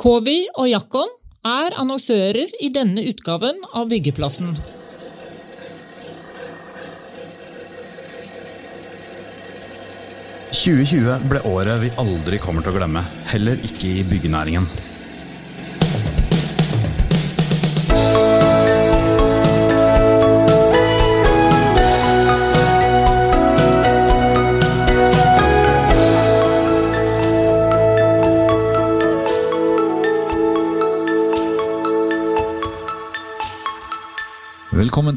Kovi 0.00 0.46
og 0.56 0.66
Jakon 0.70 1.10
er 1.46 1.74
annonsører 1.78 2.48
i 2.64 2.70
denne 2.72 3.02
utgaven 3.10 3.58
av 3.76 3.90
Byggeplassen. 3.90 4.54
«2020 10.52 11.26
ble 11.26 11.42
året 11.48 11.80
vi 11.82 11.90
aldri 11.98 12.38
kommer 12.40 12.62
til 12.64 12.74
å 12.74 12.76
glemme, 12.76 13.02
heller 13.32 13.60
ikke 13.66 13.88
i 13.98 14.04
byggenæringen. 14.06 14.68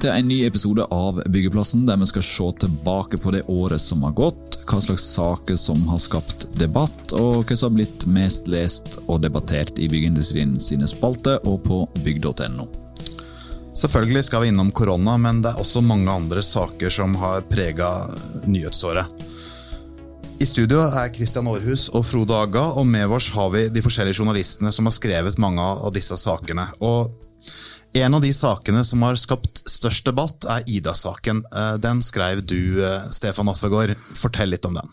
Til 0.06 0.14
en 0.14 0.28
ny 0.30 0.44
episode 0.46 0.84
av 0.94 1.18
Byggeplassen, 1.34 1.86
der 1.88 1.98
vi 1.98 2.06
skal 2.06 2.24
se 2.26 2.48
tilbake 2.62 3.18
på 3.18 3.32
det 3.34 3.42
året 3.50 3.82
som 3.82 4.04
har 4.06 4.14
gått, 4.14 4.60
hva 4.70 4.78
slags 4.84 5.06
saker 5.16 5.58
som 5.58 5.82
har 5.90 6.02
skapt 6.02 6.46
debatt, 6.60 7.16
og 7.18 7.48
hva 7.48 7.58
som 7.58 7.72
har 7.72 7.80
blitt 7.80 8.06
mest 8.14 8.52
lest 8.52 9.00
og 9.08 9.24
debattert 9.24 9.80
i 9.82 9.88
byggeindustrien 9.90 10.60
sine 10.62 10.86
spalter 10.90 11.42
og 11.50 11.64
på 11.66 11.80
bygg.no. 12.06 12.68
Selvfølgelig 13.76 14.28
skal 14.28 14.46
vi 14.46 14.54
innom 14.54 14.70
korona, 14.76 15.18
men 15.18 15.42
det 15.42 15.56
er 15.56 15.66
også 15.66 15.82
mange 15.82 16.12
andre 16.14 16.46
saker 16.46 16.94
som 16.94 17.18
har 17.24 17.48
prega 17.50 17.90
nyhetsåret. 18.46 19.26
I 20.38 20.46
studio 20.46 20.86
er 20.86 21.14
Christian 21.16 21.50
Aarhus 21.50 21.90
og 21.96 22.06
Frode 22.06 22.38
Aga, 22.46 22.70
og 22.78 22.86
med 22.86 23.10
oss 23.10 23.32
har 23.34 23.50
vi 23.56 23.70
de 23.74 23.82
forskjellige 23.82 24.22
journalistene 24.22 24.70
som 24.76 24.86
har 24.86 24.94
skrevet 24.94 25.42
mange 25.42 25.66
av 25.66 25.94
disse 25.96 26.18
sakene. 26.20 26.70
Og 26.84 27.10
en 27.96 28.14
av 28.14 28.22
de 28.22 28.34
sakene 28.34 28.84
som 28.84 29.02
har 29.06 29.16
skapt 29.16 29.62
størst 29.70 30.06
debatt, 30.10 30.44
er 30.52 30.64
Ida-saken. 30.68 31.44
Eh, 31.48 31.76
den 31.80 32.02
skrev 32.04 32.44
du, 32.46 32.84
eh, 32.84 33.10
Stefan 33.10 33.48
Offegård. 33.48 33.96
Fortell 34.14 34.50
litt 34.50 34.66
om 34.66 34.74
den. 34.74 34.90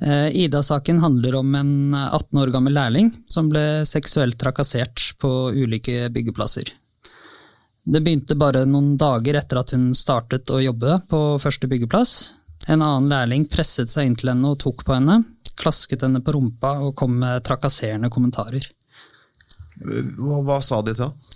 Eh, 0.00 0.44
Ida-saken 0.44 1.00
handler 1.00 1.34
om 1.34 1.54
en 1.54 1.94
18 1.94 2.38
år 2.40 2.50
gammel 2.50 2.72
lærling 2.72 3.12
som 3.28 3.50
ble 3.50 3.84
seksuelt 3.84 4.38
trakassert 4.38 5.18
på 5.18 5.52
ulike 5.52 6.08
byggeplasser. 6.10 6.72
Det 7.84 8.00
begynte 8.00 8.34
bare 8.34 8.64
noen 8.64 8.96
dager 8.96 9.34
etter 9.34 9.60
at 9.60 9.70
hun 9.76 9.92
startet 9.92 10.48
å 10.48 10.62
jobbe 10.64 11.02
på 11.06 11.38
første 11.38 11.68
byggeplass. 11.68 12.32
En 12.68 12.80
annen 12.80 13.10
lærling 13.10 13.44
presset 13.46 13.90
seg 13.90 14.06
inn 14.06 14.16
til 14.16 14.32
henne 14.32 14.48
og 14.48 14.58
tok 14.58 14.86
på 14.86 14.94
henne, 14.96 15.22
klasket 15.60 16.00
henne 16.00 16.24
på 16.24 16.32
rumpa 16.32 16.80
og 16.80 16.96
kom 16.96 17.18
med 17.20 17.44
trakasserende 17.44 18.08
kommentarer. 18.08 18.64
Hva, 19.84 20.40
hva 20.40 20.62
sa 20.62 20.80
de 20.80 20.94
til 20.94 21.10
henne? 21.10 21.33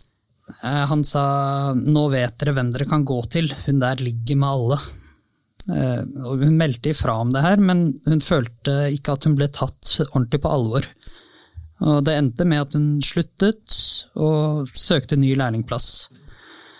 Eh, 0.49 0.85
han 0.91 1.05
sa 1.05 1.75
'nå 1.75 2.05
vet 2.11 2.39
dere 2.39 2.55
hvem 2.57 2.73
dere 2.73 2.89
kan 2.89 3.05
gå 3.05 3.21
til, 3.29 3.53
hun 3.67 3.79
der 3.79 3.97
ligger 3.97 4.37
med 4.37 4.49
alle'. 4.49 4.81
Eh, 5.69 6.03
hun 6.25 6.57
meldte 6.57 6.91
ifra 6.91 7.21
om 7.21 7.33
det 7.33 7.43
her, 7.43 7.57
men 7.57 8.01
hun 8.07 8.21
følte 8.21 8.89
ikke 8.95 9.13
at 9.13 9.25
hun 9.25 9.37
ble 9.37 9.49
tatt 9.49 10.01
ordentlig 10.09 10.41
på 10.41 10.53
alvor. 10.53 10.87
Og 11.81 12.05
det 12.05 12.17
endte 12.17 12.47
med 12.49 12.65
at 12.65 12.75
hun 12.75 13.03
sluttet 13.05 13.77
og 14.17 14.67
søkte 14.67 15.19
ny 15.19 15.35
lærlingplass. 15.37 16.09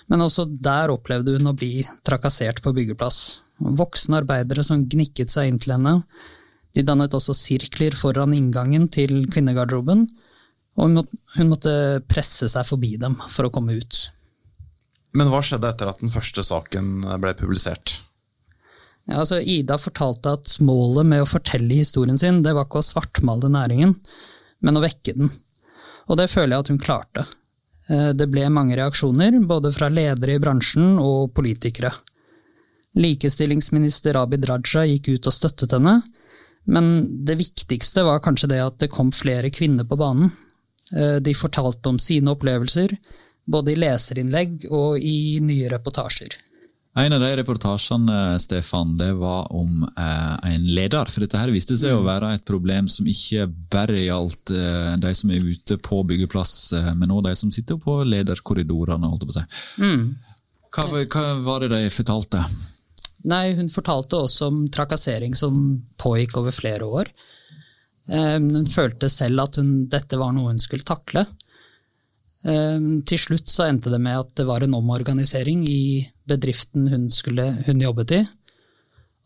Men 0.09 0.25
også 0.25 0.49
der 0.57 0.91
opplevde 0.91 1.37
hun 1.37 1.51
å 1.53 1.57
bli 1.57 1.85
trakassert 2.03 2.63
på 2.65 2.73
byggeplass. 2.75 3.43
Voksne 3.61 4.23
arbeidere 4.23 4.65
som 4.65 4.87
gnikket 4.89 5.31
seg 5.31 5.51
inn 5.51 5.61
til 5.61 5.77
henne. 5.77 6.03
De 6.75 6.85
dannet 6.87 7.15
også 7.15 7.37
sirkler 7.37 7.95
foran 7.97 8.35
inngangen 8.37 8.89
til 8.93 9.27
kvinnegarderoben, 9.31 10.07
og 10.79 11.01
hun 11.35 11.51
måtte 11.51 11.73
presse 12.11 12.49
seg 12.51 12.67
forbi 12.69 12.95
dem 13.01 13.17
for 13.27 13.49
å 13.49 13.53
komme 13.55 13.75
ut. 13.81 14.05
Men 15.19 15.31
hva 15.33 15.41
skjedde 15.43 15.71
etter 15.73 15.91
at 15.91 16.03
den 16.03 16.13
første 16.13 16.45
saken 16.47 17.01
ble 17.19 17.35
publisert? 17.39 17.99
Ja, 19.09 19.23
altså 19.23 19.41
Ida 19.41 19.79
fortalte 19.81 20.37
at 20.37 20.59
målet 20.61 21.09
med 21.09 21.25
å 21.25 21.29
fortelle 21.29 21.81
historien 21.81 22.19
sin, 22.21 22.43
det 22.45 22.53
var 22.55 22.69
ikke 22.69 22.83
å 22.83 22.89
svartmale 22.91 23.49
næringen, 23.51 23.97
men 24.61 24.79
å 24.79 24.85
vekke 24.85 25.17
den. 25.17 25.33
Og 26.09 26.21
det 26.21 26.29
føler 26.31 26.55
jeg 26.55 26.67
at 26.67 26.73
hun 26.75 26.83
klarte. 26.83 27.25
Eh, 27.89 28.11
det 28.17 28.29
ble 28.29 28.45
mange 28.53 28.77
reaksjoner, 28.77 29.41
både 29.49 29.73
fra 29.73 29.89
ledere 29.89 30.37
i 30.37 30.43
bransjen 30.43 30.99
og 31.01 31.33
politikere. 31.37 31.95
Likestillingsminister 32.99 34.17
Abid 34.21 34.45
Raja 34.49 34.85
gikk 34.89 35.09
ut 35.15 35.31
og 35.31 35.35
støttet 35.35 35.73
henne, 35.77 36.03
men 36.69 36.93
det 37.25 37.39
viktigste 37.41 38.05
var 38.05 38.21
kanskje 38.21 38.53
det 38.53 38.61
at 38.61 38.77
det 38.83 38.91
kom 38.93 39.09
flere 39.15 39.49
kvinner 39.55 39.89
på 39.89 39.97
banen. 40.01 40.35
Eh, 40.97 41.17
de 41.25 41.35
fortalte 41.35 41.89
om 41.89 41.99
sine 42.01 42.33
opplevelser, 42.33 42.97
både 43.49 43.73
i 43.73 43.81
leserinnlegg 43.81 44.69
og 44.71 44.99
i 45.01 45.41
nye 45.45 45.71
reportasjer. 45.73 46.39
En 46.99 47.13
av 47.13 47.21
de 47.21 47.29
reportasjene 47.39 48.39
Stefan, 48.43 48.97
det 48.99 49.13
var 49.21 49.53
om 49.55 49.85
eh, 49.97 50.53
en 50.55 50.65
leder. 50.67 51.07
For 51.07 51.23
dette 51.23 51.39
her 51.39 51.53
viste 51.55 51.77
seg 51.79 51.95
å 51.95 52.01
mm. 52.01 52.09
være 52.09 52.31
et 52.35 52.47
problem 52.49 52.89
som 52.91 53.07
ikke 53.07 53.47
bare 53.71 54.01
gjaldt 54.03 54.51
eh, 54.51 54.97
de 54.99 55.13
som 55.15 55.31
er 55.31 55.47
ute 55.47 55.79
på 55.85 56.01
byggeplass, 56.11 56.55
eh, 56.75 56.91
men 56.99 57.13
også 57.15 57.29
de 57.29 57.35
som 57.43 57.53
sitter 57.55 57.79
på 57.83 58.01
lederkorridorene. 58.09 59.13
holdt 59.13 59.29
på 59.29 59.37
å 59.37 59.39
si. 59.39 59.45
Mm. 59.85 60.03
Hva, 60.75 60.89
hva 61.05 61.25
var 61.47 61.65
det 61.65 61.71
de 61.77 61.95
fortalte? 61.95 62.43
Nei, 63.31 63.55
Hun 63.59 63.71
fortalte 63.71 64.25
også 64.25 64.51
om 64.51 64.61
trakassering 64.73 65.39
som 65.39 65.79
pågikk 66.03 66.41
over 66.43 66.55
flere 66.55 66.87
år. 66.87 67.13
Eh, 68.09 68.39
hun 68.41 68.69
følte 68.71 69.11
selv 69.13 69.45
at 69.45 69.61
hun, 69.61 69.87
dette 69.93 70.19
var 70.21 70.33
noe 70.35 70.53
hun 70.53 70.63
skulle 70.63 70.87
takle. 70.87 71.27
Eh, 72.49 72.79
til 73.09 73.21
slutt 73.21 73.51
så 73.51 73.69
endte 73.69 73.93
det 73.93 74.01
med 74.03 74.21
at 74.23 74.35
det 74.41 74.47
var 74.49 74.65
en 74.65 74.77
omorganisering 74.79 75.67
i 75.69 76.07
bedriften 76.29 76.89
hun, 76.93 77.09
skulle, 77.13 77.51
hun 77.67 77.85
jobbet 77.85 78.17
i. 78.17 78.23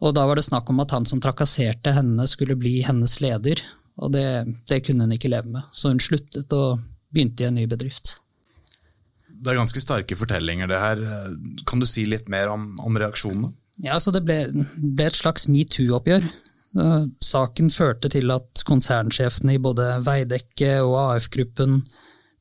Og 0.03 0.17
da 0.17 0.27
var 0.27 0.39
det 0.39 0.49
snakk 0.49 0.71
om 0.73 0.83
at 0.83 0.95
han 0.97 1.07
som 1.07 1.23
trakasserte 1.23 1.95
henne, 1.95 2.27
skulle 2.27 2.59
bli 2.59 2.81
hennes 2.83 3.21
leder. 3.23 3.63
Og 4.03 4.11
det, 4.15 4.27
det 4.67 4.83
kunne 4.87 5.07
hun 5.07 5.15
ikke 5.15 5.31
leve 5.31 5.53
med, 5.53 5.69
så 5.77 5.93
hun 5.93 6.03
sluttet 6.03 6.51
og 6.57 6.81
begynte 7.13 7.45
i 7.45 7.51
en 7.51 7.59
ny 7.61 7.69
bedrift. 7.71 8.17
Det 9.43 9.53
er 9.53 9.59
ganske 9.59 9.83
sterke 9.83 10.17
fortellinger, 10.17 10.71
det 10.71 10.79
her. 10.81 11.03
Kan 11.69 11.83
du 11.83 11.87
si 11.87 12.07
litt 12.09 12.29
mer 12.31 12.51
om, 12.51 12.73
om 12.83 12.99
reaksjonene? 12.99 13.51
Ja, 13.83 13.99
så 14.01 14.13
Det 14.15 14.23
ble, 14.27 14.39
ble 14.79 15.07
et 15.09 15.19
slags 15.19 15.49
metoo-oppgjør. 15.51 16.25
Saken 16.73 17.69
førte 17.69 18.09
til 18.13 18.33
at 18.33 18.63
konsernsjefene 18.65 19.59
i 19.59 19.61
både 19.61 19.89
Veidekke 20.07 20.79
og 20.81 20.95
AF-gruppen, 21.03 21.83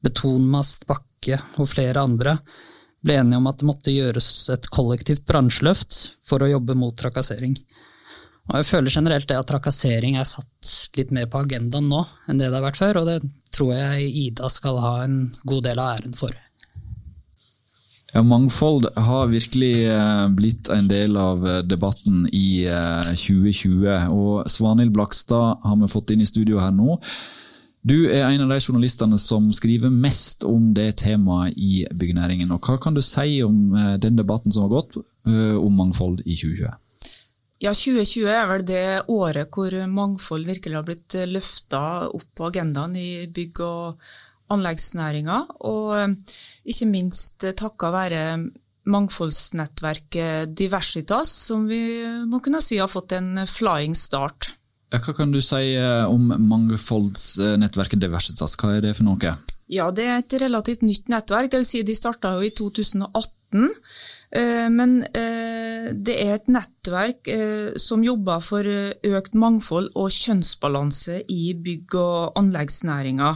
Betonmast, 0.02 0.86
Bakke 0.88 1.40
og 1.60 1.68
flere 1.70 2.04
andre 2.06 2.38
ble 3.04 3.18
enige 3.18 3.40
om 3.42 3.50
at 3.50 3.60
det 3.60 3.68
måtte 3.68 3.94
gjøres 3.94 4.30
et 4.54 4.68
kollektivt 4.74 5.26
bransjeløft 5.30 5.98
for 6.28 6.44
å 6.44 6.50
jobbe 6.52 6.78
mot 6.78 6.96
trakassering. 6.98 7.56
Og 8.52 8.60
jeg 8.60 8.68
føler 8.68 8.94
generelt 8.94 9.28
det 9.30 9.38
at 9.38 9.50
trakassering 9.50 10.18
er 10.20 10.28
satt 10.28 10.72
litt 10.98 11.12
mer 11.16 11.28
på 11.32 11.42
agendaen 11.44 11.90
nå 11.90 12.02
enn 12.30 12.42
det 12.42 12.50
det 12.50 12.58
har 12.58 12.66
vært 12.66 12.82
før, 12.82 13.02
og 13.02 13.10
det 13.10 13.20
tror 13.54 13.74
jeg 13.76 14.10
Ida 14.26 14.50
skal 14.52 14.80
ha 14.84 14.96
en 15.06 15.20
god 15.48 15.68
del 15.70 15.82
av 15.82 15.98
æren 15.98 16.16
for. 16.18 16.34
Ja, 18.14 18.24
Mangfold 18.24 18.90
har 18.96 19.28
virkelig 19.28 19.88
eh, 19.88 20.28
blitt 20.28 20.68
en 20.70 20.88
del 20.88 21.16
av 21.18 21.46
eh, 21.48 21.62
debatten 21.64 22.26
i 22.36 22.66
2020. 23.16 23.86
Eh, 23.88 24.10
og 24.12 24.50
Svanhild 24.52 24.92
Blakstad 24.92 25.62
har 25.64 25.78
vi 25.80 25.88
fått 25.88 26.12
inn 26.12 26.24
i 26.26 26.28
studio 26.28 26.60
her 26.60 26.74
nå. 26.76 26.98
Du 27.88 27.96
er 28.12 28.26
en 28.26 28.44
av 28.44 28.52
de 28.52 28.58
journalistene 28.60 29.16
som 29.18 29.48
skriver 29.56 29.94
mest 29.94 30.44
om 30.44 30.74
det 30.76 30.90
temaet 31.06 31.56
i 31.56 31.86
byggenæringen. 31.88 32.52
Og 32.52 32.68
hva 32.68 32.76
kan 32.84 33.00
du 33.00 33.02
si 33.02 33.40
om 33.46 33.72
den 34.04 34.20
debatten 34.20 34.52
som 34.54 34.68
har 34.68 34.76
gått 34.76 35.00
om 35.32 35.80
mangfold 35.80 36.20
i 36.28 36.36
2020? 36.36 36.76
Ja, 37.64 37.72
2020 37.74 38.28
er 38.30 38.46
vel 38.52 38.68
det 38.68 38.86
året 39.10 39.50
hvor 39.56 39.74
mangfold 39.90 40.46
virkelig 40.46 40.78
har 40.78 40.86
blitt 40.86 41.18
løfta 41.32 41.82
opp 42.12 42.28
på 42.38 42.52
agendaen 42.52 42.94
i 43.00 43.26
bygg- 43.34 43.64
og 43.66 44.06
anleggsnæringa. 44.54 45.42
Og 45.66 46.22
ikke 46.68 46.88
minst 46.90 47.40
takket 47.42 47.60
takka 47.62 47.92
være 47.94 48.24
mangfoldsnettverket 48.92 50.56
Diversitas, 50.58 51.30
som 51.48 51.68
vi 51.70 51.82
må 52.30 52.42
kunne 52.44 52.62
si 52.64 52.80
har 52.82 52.90
fått 52.90 53.14
en 53.18 53.44
flying 53.48 53.96
start. 53.98 54.56
Hva 54.92 55.14
kan 55.16 55.32
du 55.32 55.40
si 55.44 55.76
eh, 55.78 56.06
om 56.10 56.34
mangfoldsnettverket 56.50 58.02
Diversitas, 58.02 58.58
hva 58.60 58.76
er 58.76 58.88
det 58.88 58.96
for 58.98 59.08
noe? 59.08 59.36
Ja, 59.72 59.92
Det 59.92 60.04
er 60.04 60.18
et 60.20 60.34
relativt 60.42 60.82
nytt 60.84 61.08
nettverk, 61.08 61.52
dvs. 61.54 61.70
Si 61.70 61.84
de 61.88 61.96
starta 61.96 62.34
i 62.44 62.50
2018. 62.52 63.70
Eh, 64.32 64.68
men 64.72 65.00
det 65.12 66.16
er 66.18 66.34
et 66.36 66.50
nettverk 66.52 67.30
som 67.80 68.04
jobber 68.04 68.44
for 68.44 68.68
økt 68.68 69.34
mangfold 69.36 69.92
og 69.96 70.12
kjønnsbalanse 70.12 71.22
i 71.32 71.54
bygg- 71.56 71.98
og 72.00 72.38
anleggsnæringa. 72.40 73.32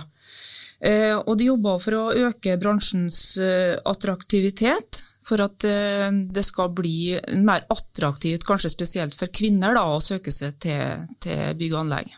Eh, 0.84 1.16
og 1.16 1.38
de 1.40 1.50
jobber 1.50 1.80
for 1.82 1.98
å 1.98 2.30
øke 2.30 2.58
bransjens 2.60 3.38
eh, 3.40 3.76
attraktivitet, 3.88 5.04
for 5.26 5.42
at 5.42 5.66
eh, 5.66 6.10
det 6.12 6.44
skal 6.46 6.74
bli 6.76 7.16
mer 7.42 7.66
attraktivt, 7.72 8.46
kanskje 8.48 8.74
spesielt 8.74 9.16
for 9.18 9.32
kvinner, 9.34 9.78
da, 9.78 9.88
å 9.96 10.04
søke 10.04 10.34
seg 10.36 10.60
til, 10.62 11.08
til 11.24 11.56
bygg 11.58 11.76
og 11.76 11.84
anlegg. 11.86 12.16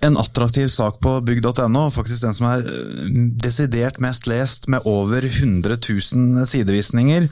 En 0.00 0.16
attraktiv 0.16 0.70
sak 0.72 0.96
på 1.04 1.18
bygg.no, 1.28 1.82
faktisk 1.92 2.24
den 2.24 2.36
som 2.36 2.46
er 2.48 2.64
desidert 3.44 4.00
mest 4.00 4.30
lest, 4.30 4.70
med 4.72 4.86
over 4.88 5.26
100 5.28 5.76
000 5.76 6.48
sidevisninger, 6.48 7.28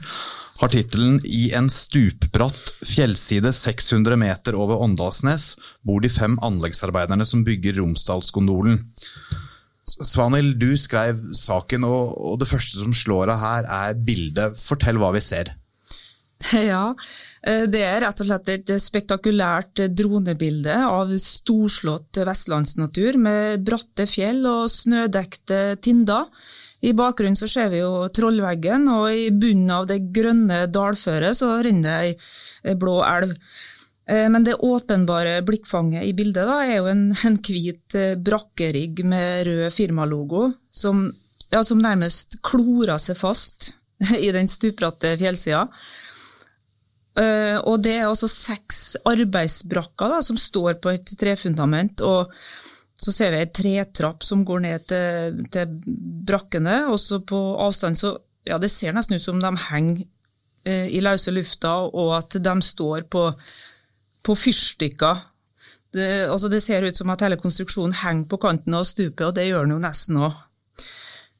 har 0.59 0.71
tittelen 0.73 1.21
'I 1.23 1.53
en 1.55 1.69
stupbratt 1.71 2.83
fjellside 2.83 3.51
600 3.55 4.19
meter 4.19 4.57
over 4.59 4.81
Åndalsnes 4.83 5.53
bor 5.87 6.03
de 6.03 6.11
fem 6.11 6.35
anleggsarbeiderne 6.43 7.25
som 7.25 7.45
bygger 7.47 7.79
Romsdalsgondolen'. 7.79 8.81
Svanhild, 9.97 10.57
du 10.61 10.73
skrev 10.77 11.21
saken, 11.37 11.85
og 11.87 12.37
det 12.41 12.49
første 12.49 12.81
som 12.81 12.93
slår 12.95 13.33
av 13.33 13.41
her, 13.43 13.71
er 13.89 13.97
bildet. 13.97 14.59
Fortell 14.59 15.01
hva 15.01 15.13
vi 15.15 15.23
ser. 15.23 15.55
Ja, 16.55 16.93
eh, 17.43 17.65
det 17.67 17.81
er 17.83 17.99
rett 18.05 18.21
og 18.23 18.29
slett 18.29 18.51
et 18.53 18.71
spektakulært 18.79 19.81
dronebilde 19.91 20.77
av 20.87 21.11
storslått 21.19 22.21
vestlandsnatur 22.25 23.19
med 23.19 23.65
bratte 23.67 24.07
fjell 24.09 24.45
og 24.47 24.69
snødekte 24.71 25.79
tinder. 25.83 26.29
I 26.79 26.93
bakgrunnen 26.95 27.35
så 27.35 27.47
ser 27.51 27.73
vi 27.73 27.81
jo 27.81 28.07
Trollveggen, 28.15 28.87
og 28.87 29.11
i 29.11 29.27
bunnen 29.35 29.73
av 29.75 29.89
det 29.89 29.99
grønne 30.15 30.61
dalføret 30.71 31.35
så 31.35 31.57
renner 31.65 32.13
ei 32.13 32.75
blå 32.79 33.01
elv. 33.03 33.35
Eh, 34.09 34.29
men 34.29 34.43
det 34.43 34.55
åpenbare 34.55 35.41
blikkfanget 35.45 36.03
i 36.07 36.13
bildet 36.17 36.47
da, 36.49 36.59
er 36.65 36.79
jo 36.79 36.89
en, 36.89 37.09
en 37.29 37.39
hvit 37.45 37.97
eh, 37.97 38.15
brakkerigg 38.17 39.03
med 39.05 39.45
rød 39.47 39.67
firmalogo, 39.75 40.47
som, 40.71 41.05
ja, 41.53 41.61
som 41.63 41.81
nærmest 41.83 42.39
klorer 42.45 42.97
seg 43.01 43.19
fast 43.19 43.73
i 44.25 44.31
den 44.35 44.49
stupbratte 44.49 45.17
fjellsida. 45.19 45.67
Uh, 47.19 47.57
og 47.67 47.81
det 47.83 47.97
er 47.97 48.05
altså 48.07 48.29
seks 48.31 48.93
arbeidsbrakker 49.09 50.13
da, 50.13 50.19
som 50.23 50.37
står 50.39 50.77
på 50.79 50.93
et 50.93 51.09
trefundament. 51.19 51.99
og 52.05 52.31
så 52.99 53.11
ser 53.11 53.33
vi 53.33 53.41
ei 53.41 53.49
tretrapp 53.51 54.23
som 54.23 54.45
går 54.47 54.61
ned 54.63 54.85
til, 54.87 55.41
til 55.51 55.73
brakkene, 56.29 56.77
og 56.93 56.95
så 57.01 57.19
på 57.27 57.39
avstand 57.59 57.99
så 57.99 58.13
ja, 58.47 58.55
Det 58.61 58.69
ser 58.71 58.95
nesten 58.95 59.17
ut 59.19 59.23
som 59.23 59.41
de 59.41 59.51
henger 59.65 60.05
i 60.95 61.01
løse 61.03 61.33
lufta, 61.35 61.73
og 61.91 62.13
at 62.21 62.37
de 62.43 62.53
står 62.63 63.03
på, 63.11 63.25
på 64.25 64.35
fyrstikker. 64.37 65.25
Det, 65.93 66.09
altså 66.29 66.51
det 66.51 66.61
ser 66.63 66.85
ut 66.85 66.97
som 66.97 67.09
at 67.09 67.23
hele 67.25 67.39
konstruksjonen 67.41 67.95
henger 68.03 68.29
på 68.29 68.39
kanten 68.41 68.75
av 68.77 68.85
stupet, 68.87 69.25
og 69.25 69.33
det 69.37 69.47
gjør 69.49 69.65
den 69.65 69.77
jo 69.77 69.81
nesten 69.83 70.21
òg. 70.21 70.37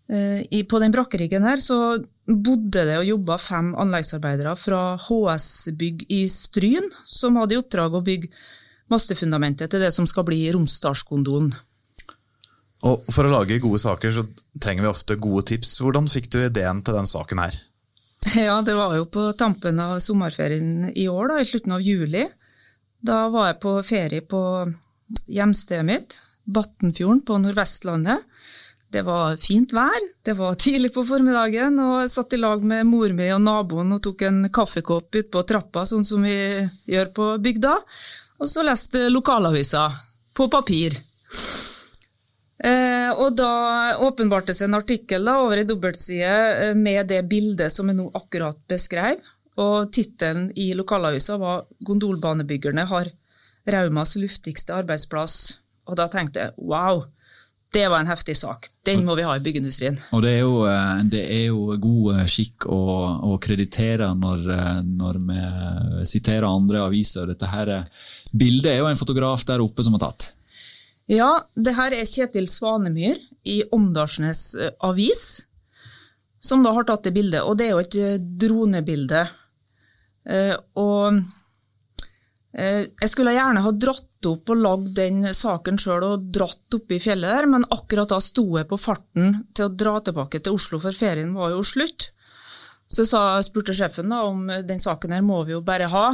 Uh, 0.09 0.41
på 0.65 0.79
den 0.81 0.93
brakkeriggen 0.93 1.45
her 1.45 1.59
så 1.61 1.99
bodde 2.25 2.81
det 2.87 2.95
og 2.97 3.05
jobba 3.05 3.37
fem 3.41 3.75
anleggsarbeidere 3.77 4.55
fra 4.57 4.81
HS 4.97 5.69
Bygg 5.77 6.07
i 6.09 6.23
Stryn, 6.33 6.89
som 7.05 7.37
hadde 7.37 7.55
i 7.55 7.61
oppdrag 7.61 7.93
å 7.93 8.05
bygge 8.05 8.31
mastefundamentet 8.89 9.69
til 9.69 9.83
det 9.83 9.91
som 9.93 10.07
skal 10.09 10.25
bli 10.25 10.47
Romsdalskondoen. 10.53 11.51
Og 12.89 13.09
For 13.11 13.27
å 13.27 13.31
lage 13.33 13.59
gode 13.61 13.81
saker 13.81 14.13
så 14.15 14.23
trenger 14.61 14.85
vi 14.85 14.91
ofte 14.91 15.19
gode 15.19 15.43
tips. 15.51 15.75
Hvordan 15.83 16.07
fikk 16.09 16.29
du 16.31 16.39
ideen 16.41 16.79
til 16.85 16.95
den 16.97 17.09
saken 17.09 17.43
her? 17.43 17.57
Ja, 18.49 18.59
Det 18.61 18.75
var 18.75 18.95
jo 18.97 19.05
på 19.07 19.29
tampen 19.39 19.79
av 19.79 19.99
sommerferien 20.03 20.91
i 20.95 21.07
år, 21.07 21.33
da, 21.33 21.39
i 21.39 21.47
slutten 21.47 21.75
av 21.75 21.83
juli. 21.83 22.25
Da 22.99 23.27
var 23.31 23.51
jeg 23.53 23.59
på 23.63 23.75
ferie 23.85 24.23
på 24.27 24.41
hjemstedet 25.31 25.85
mitt, 25.87 26.17
Battenfjorden 26.49 27.21
på 27.25 27.37
Nordvestlandet. 27.39 28.25
Det 28.89 29.03
var 29.05 29.37
fint 29.37 29.71
vær, 29.73 29.99
det 30.25 30.33
var 30.33 30.57
tidlig 30.57 30.89
på 30.95 31.03
formiddagen, 31.05 31.77
og 31.79 31.99
jeg 32.01 32.11
satt 32.11 32.33
i 32.33 32.39
lag 32.41 32.63
med 32.65 32.87
mor 32.89 33.13
mi 33.13 33.27
og 33.35 33.43
naboen 33.45 33.93
og 33.93 34.01
tok 34.03 34.23
en 34.25 34.39
kaffekopp 34.49 35.19
utpå 35.21 35.43
trappa, 35.45 35.85
sånn 35.85 36.07
som 36.07 36.25
vi 36.25 36.39
gjør 36.89 37.11
på 37.13 37.27
bygda, 37.45 37.75
og 38.41 38.49
så 38.49 38.65
leste 38.65 39.05
lokalavisa 39.13 39.85
på 40.33 40.49
papir. 40.49 40.97
Eh, 42.59 43.11
og 43.13 43.37
da 43.39 43.51
åpenbarte 44.03 44.55
seg 44.57 44.67
en 44.67 44.79
artikkel 44.81 45.23
da, 45.23 45.37
over 45.45 45.61
ei 45.61 45.67
dobbeltside 45.69 46.33
eh, 46.65 46.73
med 46.75 47.07
det 47.07 47.21
bildet 47.29 47.71
som 47.71 47.87
jeg 47.87 47.95
nå 48.01 48.09
akkurat 48.17 48.57
beskrev, 48.67 49.21
og 49.59 49.91
tittelen 49.91 50.49
i 50.55 50.71
lokalavisa 50.73 51.37
var 51.37 51.65
'Gondolbanebyggerne 51.85 52.85
har 52.87 53.11
Raumas 53.67 54.15
luftigste 54.15 54.73
arbeidsplass'. 54.73 55.57
Og 55.89 55.97
da 55.97 56.07
tenkte 56.07 56.39
jeg 56.39 56.53
wow, 56.57 57.03
det 57.71 57.87
var 57.87 57.99
en 57.99 58.09
heftig 58.09 58.37
sak. 58.37 58.67
Den 58.85 59.03
må 59.05 59.15
vi 59.15 59.25
ha 59.27 59.35
i 59.37 59.41
byggeindustrien. 59.45 59.97
Og 60.11 60.21
Det 60.21 60.31
er 60.31 60.39
jo, 60.39 60.63
eh, 60.65 61.03
det 61.05 61.21
er 61.21 61.45
jo 61.51 61.75
god 61.77 62.15
eh, 62.15 62.25
skikk 62.25 62.65
å, 62.65 62.79
å 63.29 63.37
kreditere 63.41 64.09
når, 64.17 64.47
eh, 64.55 64.79
når, 64.85 65.19
vi 65.29 66.05
siterer 66.09 66.47
andre 66.49 66.81
aviser. 66.87 67.29
Dette 67.29 67.49
her 67.49 67.73
Bildet 68.31 68.71
er 68.73 68.81
jo 68.81 68.89
en 68.89 68.97
fotograf 68.97 69.45
der 69.45 69.61
oppe 69.61 69.85
som 69.85 69.97
har 69.97 70.07
tatt. 70.07 70.31
Ja, 71.09 71.29
det 71.55 71.73
her 71.77 71.93
er 71.93 72.05
Kjetil 72.05 72.49
Svanemyr 72.49 73.17
i 73.49 73.63
Åndalsnes 73.73 74.53
Avis, 74.85 75.45
som 76.39 76.61
da 76.65 76.73
har 76.73 76.85
tatt 76.85 77.07
det 77.07 77.13
bildet. 77.13 77.41
Og 77.41 77.57
det 77.57 77.69
er 77.69 77.73
jo 77.73 77.81
et 77.81 78.25
dronebilde. 78.41 79.23
Og 80.25 81.19
jeg 82.49 83.09
skulle 83.11 83.35
gjerne 83.35 83.61
ha 83.61 83.71
dratt 83.71 84.27
opp 84.27 84.51
og 84.51 84.59
lagd 84.59 84.87
den 84.97 85.21
saken 85.37 85.77
sjøl 85.79 86.03
og 86.07 86.29
dratt 86.33 86.75
opp 86.75 86.91
i 86.91 86.99
fjellet 86.99 87.29
der, 87.29 87.47
men 87.47 87.67
akkurat 87.71 88.09
da 88.09 88.17
sto 88.23 88.45
jeg 88.57 88.67
på 88.67 88.79
farten 88.81 89.43
til 89.55 89.67
å 89.67 89.73
dra 89.73 89.99
tilbake 90.03 90.41
til 90.43 90.57
Oslo, 90.57 90.81
for 90.81 90.95
ferien 90.95 91.35
var 91.37 91.53
jo 91.53 91.61
slutt. 91.63 92.09
Så 92.89 93.05
jeg 93.05 93.45
spurte 93.45 93.75
sjefen 93.77 94.09
da 94.09 94.23
om 94.25 94.47
den 94.49 94.81
saken 94.81 95.13
her 95.13 95.21
må 95.25 95.43
vi 95.45 95.53
jo 95.53 95.61
bare 95.65 95.91
ha. 95.93 96.07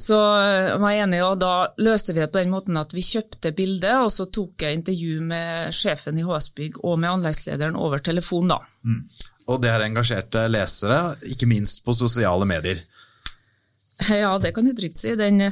Så 0.00 0.16
jeg 0.16 0.78
var 0.80 0.96
enig, 0.96 1.18
og 1.26 1.40
da 1.42 1.54
løste 1.82 2.14
vi 2.14 2.22
det 2.22 2.30
på 2.32 2.40
den 2.40 2.54
måten 2.54 2.78
at 2.80 2.94
vi 2.96 3.04
kjøpte 3.04 3.52
bildet, 3.52 3.98
og 4.00 4.08
så 4.14 4.30
tok 4.32 4.64
jeg 4.64 4.78
intervju 4.78 5.18
med 5.28 5.74
sjefen 5.76 6.16
i 6.16 6.24
HS 6.24 6.54
Bygg 6.56 6.78
og 6.80 6.96
med 7.02 7.10
anleggslederen 7.18 7.76
over 7.76 8.00
telefon, 8.00 8.48
da. 8.48 8.62
Mm. 8.86 9.02
Og 9.50 9.60
det 9.60 9.72
har 9.74 9.84
engasjerte 9.84 10.46
lesere, 10.48 11.00
ikke 11.34 11.48
minst 11.50 11.82
på 11.84 11.92
sosiale 11.98 12.48
medier. 12.48 12.80
Ja, 14.08 14.38
det 14.40 14.54
kan 14.56 14.64
du 14.64 14.72
trygt 14.72 14.96
si. 14.96 15.12
Den 15.18 15.42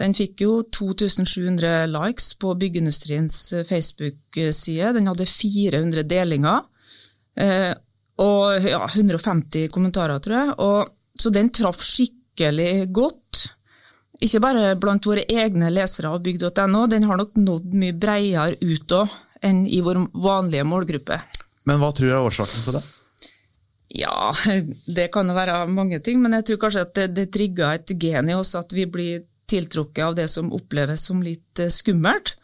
den 0.00 0.14
fikk 0.16 0.42
jo 0.42 0.58
2700 0.74 1.86
likes 1.92 2.32
på 2.42 2.54
Byggeindustriens 2.58 3.36
eh, 3.52 3.66
Facebook-side. 3.68 4.92
Den 4.96 5.10
hadde 5.10 5.26
400 5.30 6.02
delinger. 6.10 6.64
Eh, 7.38 7.70
og 8.22 8.66
ja, 8.66 8.82
150 8.88 9.68
kommentarer, 9.74 10.22
tror 10.22 10.38
jeg. 10.38 10.56
Og, 10.62 10.94
så 11.18 11.30
den 11.30 11.52
traff 11.54 11.82
skikkelig 11.86 12.88
godt. 12.94 13.44
Ikke 14.24 14.42
bare 14.42 14.74
blant 14.80 15.06
våre 15.06 15.26
egne 15.30 15.70
lesere 15.70 16.10
av 16.10 16.22
bygg.no, 16.24 16.86
den 16.90 17.06
har 17.06 17.18
nok 17.20 17.38
nådd 17.38 17.78
mye 17.78 17.94
bredere 17.94 18.58
ut 18.62 18.98
òg 18.98 19.14
enn 19.44 19.64
i 19.68 19.82
vår 19.84 20.00
vanlige 20.24 20.66
målgruppe. 20.66 21.18
Men 21.68 21.78
hva 21.78 21.90
tror 21.94 22.08
du 22.08 22.14
er 22.14 22.26
årsaken 22.26 22.66
til 22.66 22.78
det? 22.78 22.84
Ja, 23.94 24.32
det 24.96 25.10
kan 25.14 25.30
jo 25.30 25.36
være 25.36 25.64
mange 25.70 26.00
ting, 26.02 26.22
men 26.22 26.34
jeg 26.38 26.48
tror 26.48 26.64
kanskje 26.66 26.86
at 26.88 26.94
det, 26.98 27.08
det 27.14 27.28
trigger 27.34 27.76
et 27.78 27.94
gen 28.00 28.32
i 28.32 28.36
oss 28.36 28.54
at 28.58 28.74
vi 28.74 28.88
blir 28.90 29.22
tiltrukket 29.50 30.02
av 30.04 30.16
det 30.18 30.26
som 30.32 30.52
oppleves 30.56 31.04
som 31.08 31.22
litt 31.22 31.62
eh, 31.62 31.70
skummelt. 31.70 32.34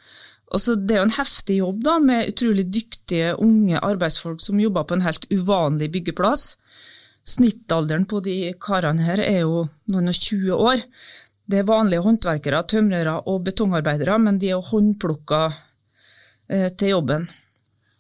Også 0.50 0.75
det 0.78 0.97
er 0.97 1.02
jo 1.02 1.09
en 1.09 1.19
heftig 1.19 1.57
jobb 1.61 1.83
da, 1.87 1.97
med 2.02 2.33
utrolig 2.33 2.66
dyktige 2.75 3.35
unge 3.38 3.78
arbeidsfolk 3.87 4.42
som 4.42 4.61
jobber 4.62 4.87
på 4.87 4.99
en 4.99 5.04
helt 5.07 5.26
uvanlig 5.30 5.90
byggeplass. 5.95 6.45
Snittalderen 7.26 8.07
på 8.11 8.23
de 8.25 8.37
karene 8.62 9.04
her 9.07 9.23
er 9.23 9.45
jo 9.45 9.66
noen 9.92 10.11
og 10.11 10.16
20 10.16 10.54
år. 10.57 10.83
Det 11.50 11.61
er 11.61 11.69
vanlige 11.69 12.02
håndverkere, 12.07 12.64
tømrere 12.71 13.16
og 13.30 13.45
betongarbeidere, 13.47 14.19
men 14.23 14.38
de 14.42 14.50
er 14.54 14.71
håndplukka 14.71 15.45
eh, 16.50 16.69
til 16.75 16.97
jobben. 16.97 17.30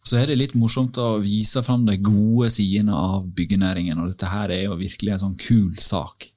Så 0.06 0.16
er 0.16 0.30
det 0.30 0.38
litt 0.40 0.56
morsomt 0.58 0.96
å 0.98 1.18
vise 1.22 1.62
fram 1.62 1.84
de 1.86 1.98
gode 2.00 2.48
sidene 2.52 2.96
av 2.96 3.26
byggenæringen, 3.36 4.00
og 4.00 4.14
dette 4.14 4.30
her 4.32 4.52
er 4.54 4.64
jo 4.64 4.78
virkelig 4.80 5.14
en 5.14 5.24
sånn 5.26 5.40
kul 5.40 5.74
sak. 5.80 6.30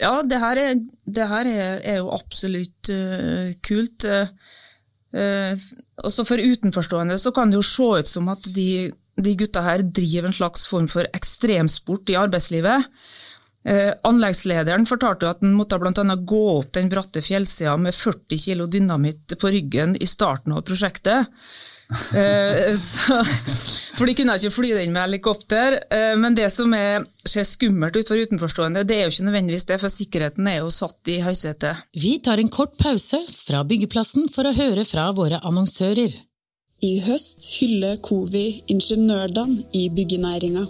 Ja, 0.00 0.16
det 0.26 0.40
her 0.42 0.58
er, 0.58 0.80
det 1.04 1.28
her 1.30 1.48
er, 1.48 1.76
er 1.84 2.00
jo 2.00 2.10
absolutt 2.14 2.90
uh, 2.90 3.52
kult. 3.62 4.06
Uh, 5.12 5.66
også 6.02 6.24
for 6.26 6.40
utenforstående 6.40 7.18
så 7.20 7.34
kan 7.36 7.52
det 7.52 7.60
jo 7.60 7.66
se 7.66 7.88
ut 8.00 8.08
som 8.08 8.30
at 8.32 8.48
de, 8.56 8.88
de 9.20 9.34
gutta 9.38 9.62
her 9.66 9.84
driver 9.84 10.30
en 10.30 10.38
slags 10.38 10.64
form 10.70 10.88
for 10.90 11.06
ekstremsport 11.14 12.10
i 12.10 12.18
arbeidslivet. 12.18 12.88
Uh, 13.62 13.92
anleggslederen 14.08 14.88
fortalte 14.88 15.28
at 15.30 15.44
han 15.44 15.52
måtte 15.54 15.78
blant 15.78 16.00
annet 16.02 16.24
gå 16.26 16.42
opp 16.56 16.72
den 16.74 16.90
bratte 16.90 17.22
fjellsida 17.22 17.76
med 17.78 17.94
40 17.94 18.40
kg 18.42 18.66
dynamitt 18.72 19.36
på 19.38 19.52
ryggen 19.54 19.94
i 20.00 20.08
starten 20.08 20.56
av 20.56 20.64
prosjektet. 20.66 21.30
Eh, 21.92 22.72
så, 22.78 23.18
for 23.96 24.08
de 24.08 24.14
kunne 24.16 24.36
ikke 24.38 24.54
fly 24.54 24.72
den 24.78 24.94
med 24.94 25.06
helikopter. 25.06 25.78
Eh, 25.92 26.14
men 26.20 26.36
det 26.38 26.48
som 26.54 26.72
er, 26.76 27.06
ser 27.28 27.46
skummelt 27.48 27.96
ut 27.98 28.08
for 28.08 28.20
utenforstående, 28.20 28.84
det 28.88 28.98
er 28.98 29.06
jo 29.06 29.14
ikke 29.14 29.28
nødvendigvis 29.28 29.68
det, 29.70 29.80
for 29.82 29.92
sikkerheten 29.92 30.48
er 30.50 30.60
jo 30.62 30.72
satt 30.72 31.12
i 31.12 31.20
høysetet. 31.24 31.86
Vi 31.96 32.16
tar 32.24 32.42
en 32.42 32.52
kort 32.52 32.76
pause 32.80 33.22
fra 33.32 33.64
byggeplassen 33.68 34.28
for 34.32 34.48
å 34.48 34.56
høre 34.56 34.86
fra 34.88 35.10
våre 35.16 35.40
annonsører. 35.42 36.14
I 36.82 36.96
høst 37.04 37.46
hyller 37.60 38.00
Covi 38.02 38.46
ingeniørdagen 38.72 39.60
i 39.78 39.86
byggenæringa. 39.94 40.66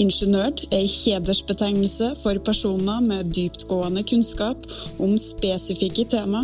Ingeniør 0.00 0.62
er 0.72 0.78
en 0.78 0.88
hedersbetegnelse 0.88 2.14
for 2.22 2.38
personer 2.44 3.02
med 3.04 3.34
dyptgående 3.36 4.00
kunnskap 4.08 4.62
om 4.98 5.18
spesifikke 5.20 6.06
tema, 6.08 6.40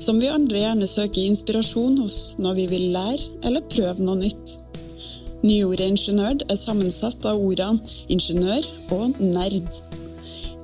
som 0.00 0.20
vi 0.20 0.30
andre 0.32 0.62
gjerne 0.62 0.88
søker 0.88 1.26
inspirasjon 1.26 1.98
hos 2.00 2.20
når 2.40 2.54
vi 2.60 2.64
vil 2.70 2.86
lære 2.94 3.26
eller 3.44 3.66
prøve 3.74 4.06
noe 4.06 4.22
nytt. 4.22 4.54
Nyordet 5.44 5.90
ingeniør 5.92 6.40
er 6.48 6.56
sammensatt 6.56 7.26
av 7.28 7.42
ordene 7.42 7.84
ingeniør 8.08 8.64
og 8.96 9.20
nerd. 9.20 9.68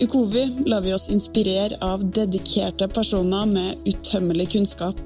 I 0.00 0.08
Kovi 0.10 0.46
lar 0.66 0.82
vi 0.82 0.94
oss 0.96 1.10
inspirere 1.12 1.76
av 1.84 2.00
dedikerte 2.16 2.88
personer 2.90 3.44
med 3.50 3.90
utømmelig 3.92 4.48
kunnskap, 4.56 4.96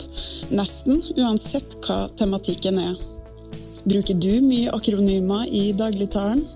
nesten 0.55 1.03
uansett 1.19 1.75
hva 1.83 2.05
tematikken 2.17 2.79
er. 2.81 2.95
Bruker 3.87 4.15
du 4.15 4.31
mye 4.47 4.71
akronymer 4.79 5.51
i 5.51 5.73
dagligtalen? 5.77 6.47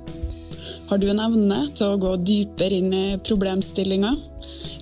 Har 0.91 0.99
du 0.99 1.07
en 1.07 1.21
evne 1.23 1.57
til 1.79 1.87
å 1.87 1.99
gå 2.03 2.17
dypere 2.27 2.81
inn 2.81 2.91
i 2.91 3.19
problemstillinga? 3.23 4.11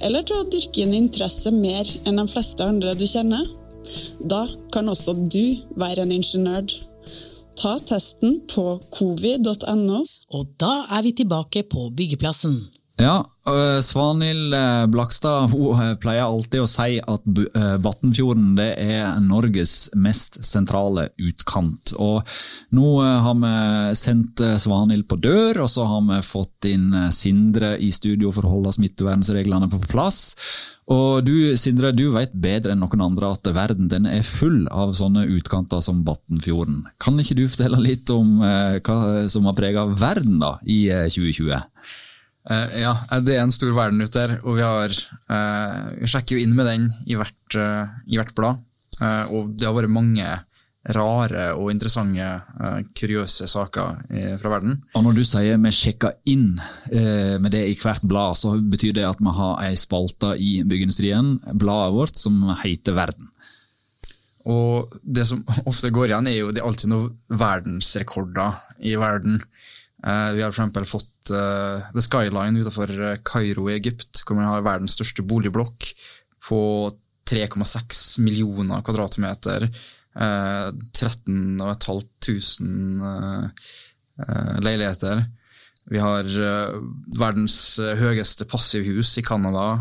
Eller 0.07 0.25
til 0.25 0.39
å 0.41 0.47
dyrke 0.49 0.81
inn 0.81 0.95
interesse 0.97 1.53
mer 1.53 1.91
enn 2.09 2.17
de 2.17 2.25
fleste 2.31 2.65
andre 2.65 2.95
du 2.97 3.05
kjenner? 3.05 3.45
Da 4.25 4.47
kan 4.73 4.89
også 4.89 5.13
du 5.29 5.59
være 5.77 6.07
en 6.07 6.15
ingeniør. 6.17 6.65
Ta 7.61 7.75
testen 7.91 8.39
på 8.49 8.65
covi.no. 8.95 10.01
Og 10.33 10.49
da 10.57 10.73
er 10.97 11.05
vi 11.05 11.13
tilbake 11.21 11.67
på 11.69 11.91
byggeplassen. 12.01 12.57
Ja, 12.99 13.23
øh, 13.47 13.79
Svanhild 13.83 14.55
øh, 14.55 14.89
Blakstad 14.91 15.47
hun 15.53 15.83
øh, 15.83 15.93
pleier 16.03 16.27
alltid 16.27 16.65
å 16.65 16.67
si 16.67 16.97
at 16.99 17.29
Batnfjorden 17.85 18.57
det 18.59 18.73
er 18.83 19.21
Norges 19.23 19.93
mest 19.95 20.41
sentrale 20.43 21.05
utkant. 21.23 21.95
Og 21.95 22.27
nå 22.75 22.89
har 22.99 23.37
vi 23.39 23.53
sendt 23.99 24.43
Svanhild 24.59 25.07
på 25.07 25.21
dør, 25.23 25.63
og 25.63 25.71
så 25.71 25.87
har 25.87 26.03
vi 26.09 26.19
fått 26.27 26.67
inn 26.73 26.91
Sindre 27.15 27.77
i 27.79 27.93
studio 27.95 28.35
for 28.35 28.49
å 28.49 28.57
holde 28.57 28.75
smittevernreglene 28.75 29.71
på 29.71 29.81
plass. 29.87 30.35
Og 30.91 31.23
du 31.23 31.55
Sindre, 31.61 31.93
du 31.95 32.09
vet 32.17 32.35
bedre 32.35 32.75
enn 32.75 32.83
noen 32.83 33.05
andre 33.05 33.31
at 33.31 33.47
verden 33.55 33.87
den 33.93 34.11
er 34.11 34.27
full 34.27 34.65
av 34.75 34.97
sånne 34.99 35.29
utkanter 35.37 35.85
som 35.87 36.03
Batnfjorden. 36.03 36.83
Kan 36.99 37.23
ikke 37.23 37.39
du 37.39 37.47
fortelle 37.47 37.79
litt 37.85 38.11
om 38.11 38.41
hva 38.43 39.01
som 39.31 39.47
har 39.47 39.59
preget 39.61 39.97
verden 40.03 40.43
da, 40.43 40.57
i 40.67 40.89
øh, 40.91 41.07
2020? 41.07 42.08
Eh, 42.49 42.81
ja, 42.81 42.95
eh, 43.11 43.23
det 43.25 43.37
er 43.37 43.45
en 43.45 43.55
stor 43.55 43.75
verden 43.77 44.01
ute 44.01 44.15
der, 44.17 44.39
og 44.43 44.57
vi, 44.57 44.65
har, 44.65 44.93
eh, 45.37 45.81
vi 46.01 46.11
sjekker 46.11 46.37
jo 46.37 46.45
inn 46.45 46.57
med 46.57 46.69
den 46.71 46.91
i 47.07 47.19
hvert, 47.19 47.59
i 48.09 48.19
hvert 48.19 48.35
blad. 48.37 48.65
Og 48.99 49.53
det 49.55 49.63
har 49.69 49.77
vært 49.77 49.95
mange 49.95 50.27
rare 50.95 51.51
og 51.59 51.71
interessante, 51.73 52.27
uh, 52.59 52.79
kuriøse 52.97 53.49
saker 53.51 54.03
eh, 54.09 54.35
fra 54.41 54.53
verden. 54.55 54.79
Og 54.97 55.05
når 55.05 55.19
du 55.19 55.25
sier 55.27 55.59
vi 55.61 55.73
sjekker 55.75 56.17
inn 56.31 56.55
uh, 56.59 57.37
med 57.43 57.53
det 57.53 57.65
i 57.69 57.77
hvert 57.79 58.05
blad, 58.09 58.39
så 58.39 58.55
betyr 58.59 58.97
det 58.97 59.07
at 59.09 59.21
vi 59.21 59.35
har 59.37 59.65
ei 59.67 59.75
spalte 59.79 60.35
i 60.41 60.59
byggeindustrien, 60.65 61.37
bladet 61.61 61.97
vårt, 61.97 62.17
som 62.17 62.41
heter 62.63 62.97
Verden. 62.97 63.29
Og 64.49 64.95
det 65.05 65.27
som 65.29 65.43
ofte 65.69 65.93
går 65.93 66.09
igjen, 66.09 66.31
er 66.31 66.39
jo 66.39 66.53
det 66.55 66.63
er 66.63 66.69
alltid 66.71 66.93
noen 66.95 67.11
verdensrekorder 67.29 68.63
i 68.89 68.95
verden. 68.97 69.43
Eh, 70.07 70.31
vi 70.37 70.43
har 70.43 70.53
eksempel 70.53 70.87
fått 70.87 71.33
eh, 71.35 71.91
The 71.95 72.05
Skyline 72.05 72.61
utenfor 72.63 72.93
eh, 73.11 73.21
Kairo 73.27 73.69
i 73.71 73.77
Egypt, 73.77 74.23
hvor 74.23 74.39
man 74.39 74.51
har 74.51 74.67
verdens 74.67 74.95
største 74.99 75.25
boligblokk 75.27 75.91
på 76.49 76.61
3,6 77.29 78.21
millioner 78.25 78.83
kvadratmeter. 78.87 79.69
Eh, 80.19 80.69
13 80.93 81.59
500 81.59 81.99
eh, 82.61 83.51
eh, 84.29 84.61
leiligheter. 84.61 85.25
Vi 85.89 85.99
har 85.99 86.27
verdens 87.17 87.79
høyeste 87.81 88.45
passivhus 88.45 89.15
i 89.17 89.23
Canada. 89.25 89.79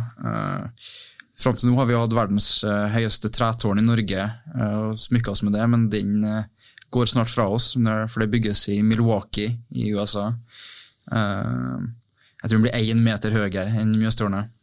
Fram 1.35 1.57
til 1.59 1.67
nå 1.67 1.75
har 1.81 1.89
vi 1.89 1.97
hatt 1.99 2.15
verdens 2.15 2.47
høyeste 2.93 3.27
tretårn 3.35 3.81
i 3.81 3.83
Norge 3.83 4.29
og 4.55 4.95
smykka 4.95 5.33
oss 5.33 5.43
med 5.43 5.57
det, 5.57 5.65
men 5.67 5.83
den 5.91 6.23
går 6.97 7.13
snart 7.13 7.31
fra 7.31 7.47
oss, 7.53 7.75
for 8.09 8.23
det 8.23 8.31
bygges 8.33 8.67
i 8.73 8.81
Milwaukee 8.85 9.53
i 9.77 9.91
USA. 9.93 10.31
Eh, 11.11 11.79
jeg 12.41 12.49
tror 12.49 12.57
den 12.57 12.65
blir 12.67 12.77
én 12.77 13.01
meter 13.03 13.35
høyere 13.35 13.71
enn 13.81 13.95
Mjøstårnet. 13.97 14.53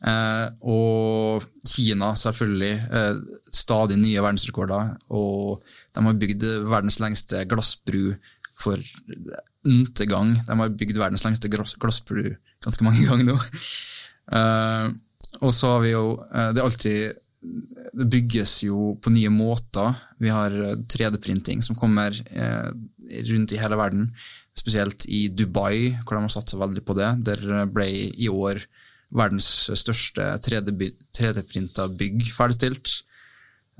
Eh, 0.00 0.46
og 0.64 1.44
Kina, 1.66 2.14
selvfølgelig. 2.16 2.72
Eh, 2.88 3.20
stadig 3.52 3.98
nye 4.00 4.24
verdensrekorder. 4.24 4.94
Og 5.16 5.60
de 5.94 6.06
har 6.06 6.20
bygd 6.24 6.46
verdens 6.70 7.00
lengste 7.02 7.44
glassbru 7.50 8.14
for 8.60 8.80
n-te 9.68 10.08
gang. 10.08 10.34
De 10.46 10.58
har 10.62 10.76
bygd 10.82 11.00
verdens 11.00 11.26
lengste 11.26 11.52
glassbru 11.52 12.24
ganske 12.64 12.84
mange 12.86 13.06
ganger 13.08 13.32
nå. 13.32 13.38
Og 15.40 15.52
så 15.54 15.70
har 15.72 15.80
vi 15.82 15.90
jo 15.90 16.02
Det 16.20 16.60
er 16.60 16.66
alltid 16.66 17.18
det 17.40 18.06
bygges 18.12 18.58
jo 18.66 18.94
på 19.00 19.12
nye 19.14 19.30
måter. 19.32 19.94
Vi 20.20 20.32
har 20.32 20.52
eh, 20.52 20.76
3D-printing 20.92 21.62
som 21.64 21.78
kommer 21.78 22.12
eh, 22.12 22.68
rundt 23.32 23.54
i 23.54 23.60
hele 23.60 23.78
verden. 23.80 24.10
Spesielt 24.56 25.06
i 25.08 25.28
Dubai, 25.32 25.96
hvor 26.04 26.18
de 26.18 26.26
har 26.26 26.32
satsa 26.32 26.60
veldig 26.60 26.84
på 26.84 26.96
det. 26.98 27.10
Der 27.30 27.66
ble 27.72 27.88
i 28.12 28.28
år 28.28 28.60
verdens 29.10 29.48
største 29.78 30.26
3D-printa 30.44 31.88
bygg 31.98 32.28
ferdigstilt. 32.34 33.00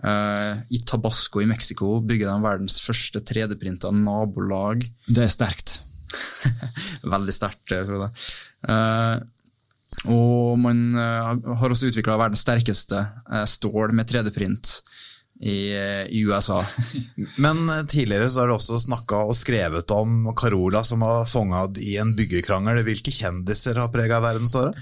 Uh, 0.00 0.56
I 0.72 0.80
Tabasco 0.88 1.42
i 1.42 1.48
Mexico 1.48 1.98
bygger 2.00 2.30
de 2.30 2.44
verdens 2.46 2.78
første 2.80 3.20
3D-printa 3.20 3.92
nabolag. 3.92 4.86
Det 5.06 5.26
er 5.26 5.32
sterkt. 5.32 5.76
Veldig 7.14 7.34
sterkt, 7.34 7.70
eh, 7.74 7.84
Frode. 7.86 8.08
Eh, 8.66 9.20
og 10.08 10.58
man 10.60 10.96
eh, 10.96 11.30
har 11.60 11.72
også 11.72 11.90
utvikla 11.90 12.16
verdens 12.20 12.44
sterkeste 12.44 13.00
eh, 13.00 13.44
stål 13.48 13.92
med 13.96 14.08
3D-print 14.08 14.72
i, 15.40 15.72
eh, 15.76 16.24
USA. 16.24 16.60
Men 17.44 17.60
tidligere 17.88 18.30
så 18.30 18.42
har 18.42 18.50
du 18.50 18.56
også 18.56 18.80
snakka 18.80 19.24
og 19.28 19.36
skrevet 19.36 19.92
om 19.92 20.32
Carola 20.36 20.84
som 20.86 21.04
har 21.04 21.28
fanga 21.28 21.66
i 21.84 21.98
en 22.00 22.14
byggekrangel. 22.16 22.82
Hvilke 22.86 23.12
kjendiser 23.12 23.80
har 23.80 23.92
prega 23.92 24.22
verdensåret? 24.24 24.76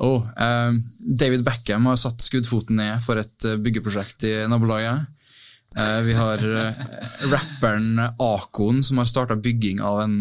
Oh, 0.00 0.24
eh, 0.40 0.72
David 1.04 1.44
Beckham 1.44 1.90
har 1.90 2.00
satt 2.00 2.24
skuddfoten 2.24 2.80
ned 2.80 3.02
for 3.04 3.20
et 3.20 3.50
byggeprosjekt 3.60 4.24
i 4.28 4.36
nabolaget. 4.48 5.10
Eh, 5.78 6.00
vi 6.04 6.12
har 6.12 6.36
eh, 6.36 6.72
rapperen 7.32 8.00
Akon 8.18 8.82
som 8.82 8.98
har 8.98 9.08
starta 9.08 9.36
bygging 9.36 9.80
av 9.80 10.02
en 10.02 10.16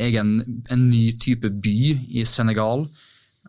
egen 0.00 0.62
en 0.70 0.88
ny 0.88 1.12
type 1.20 1.48
by 1.48 1.78
i 2.20 2.24
Senegal. 2.28 2.86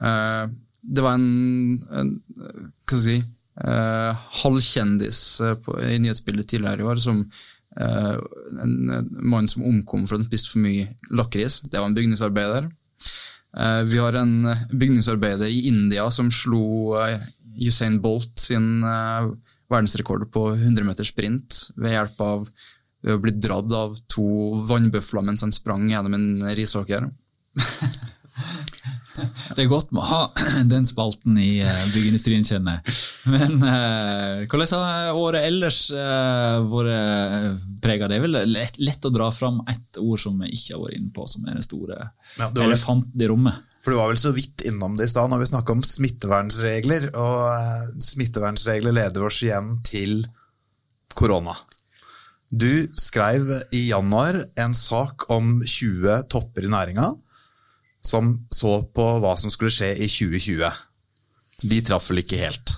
Eh, 0.02 0.46
det 0.86 1.02
var 1.02 1.18
en, 1.18 1.80
en 1.92 2.14
eh, 2.14 2.70
hva 2.86 2.98
skal 2.98 3.00
jeg 3.00 3.04
si, 3.06 3.18
eh, 3.66 4.24
halvkjendis 4.44 5.22
eh, 5.42 5.58
på, 5.66 5.78
i 5.82 6.00
nyhetsbildet 6.04 6.50
tidligere 6.52 6.84
i 6.86 6.90
år 6.94 7.02
som 7.02 7.26
en, 7.76 8.74
mann 9.20 9.50
som 9.52 9.66
omkom 9.68 10.06
for 10.06 10.16
at 10.16 10.22
han 10.22 10.30
spiste 10.30 10.54
for 10.54 10.64
mye 10.64 10.86
lakris. 11.12 11.58
Det 11.66 11.76
var 11.76 11.90
en 11.90 11.98
bygningsarbeider. 11.98 12.70
Vi 13.90 13.98
har 14.00 14.16
en 14.16 14.48
bygningsarbeider 14.72 15.52
i 15.52 15.66
India 15.68 16.06
som 16.08 16.30
slo 16.32 16.96
Usain 17.60 17.98
Bolt 18.00 18.40
sin 18.40 18.80
verdensrekord 18.80 20.24
på 20.32 20.46
100 20.54 20.88
meter 20.88 21.10
sprint 21.10 21.66
ved 21.76 21.98
hjelp 21.98 22.24
av 22.24 22.48
å 22.48 23.20
bli 23.26 23.36
dratt 23.44 23.76
av 23.76 24.00
to 24.08 24.30
vannbøfler 24.72 25.28
mens 25.28 25.44
han 25.44 25.52
sprang 25.52 25.90
gjennom 25.92 26.16
en 26.16 26.30
risåker. 26.56 27.10
Det 29.18 29.64
er 29.64 29.70
godt 29.72 29.92
med 29.96 30.02
å 30.04 30.08
ha 30.10 30.22
den 30.74 30.88
spalten 30.88 31.38
i 31.42 31.60
eh, 31.64 31.84
byggeindustrien, 31.94 32.46
kjenner 32.48 32.80
jeg. 32.80 32.96
Men 33.32 33.64
eh, 33.70 34.46
hvordan 34.52 34.84
har 34.86 35.20
året 35.20 35.48
ellers 35.48 35.80
uh, 35.96 36.60
vært 36.72 37.64
prega? 37.84 38.10
Det 38.12 38.18
er 38.20 38.26
vel 38.26 38.40
lett, 38.52 38.80
lett 38.82 39.08
å 39.08 39.14
dra 39.14 39.30
fram 39.36 39.62
ett 39.72 40.02
ord 40.02 40.22
som 40.22 40.38
vi 40.44 40.52
ikke 40.56 40.76
har 40.76 40.84
vært 40.86 41.00
inne 41.00 41.14
på, 41.16 41.28
som 41.32 41.46
er 41.48 41.58
den 41.58 41.66
store 41.66 42.00
Ja, 42.02 42.50
var- 42.50 42.66
elefanten 42.68 43.22
i 43.22 43.30
rommet. 43.32 43.62
For 43.86 43.94
du 43.94 44.00
var 44.00 44.10
vel 44.10 44.18
så 44.18 44.32
vidt 44.34 44.64
innom 44.66 44.96
det 44.98 45.06
i 45.06 45.12
stad 45.12 45.30
når 45.30 45.44
vi 45.44 45.52
snakka 45.52 45.76
om 45.76 45.84
smittevernregler. 45.86 47.12
Og 47.14 47.42
eh, 47.54 47.84
smittevernregler 48.02 48.96
leder 48.98 49.28
oss 49.28 49.44
igjen 49.46 49.76
til 49.86 50.24
korona. 51.16 51.54
Du 52.50 52.88
skrev 52.98 53.48
i 53.74 53.88
januar 53.92 54.38
en 54.62 54.74
sak 54.78 55.28
om 55.34 55.60
20 55.62 56.26
topper 56.32 56.66
i 56.66 56.72
næringa 56.72 57.12
som 58.06 58.36
så 58.54 58.80
på 58.96 59.06
hva 59.24 59.36
som 59.40 59.54
skulle 59.54 59.74
skje 59.74 59.94
i 59.98 60.10
2020. 60.10 60.82
De 61.66 61.82
traff 61.86 62.12
vel 62.12 62.22
ikke 62.24 62.42
helt. 62.44 62.76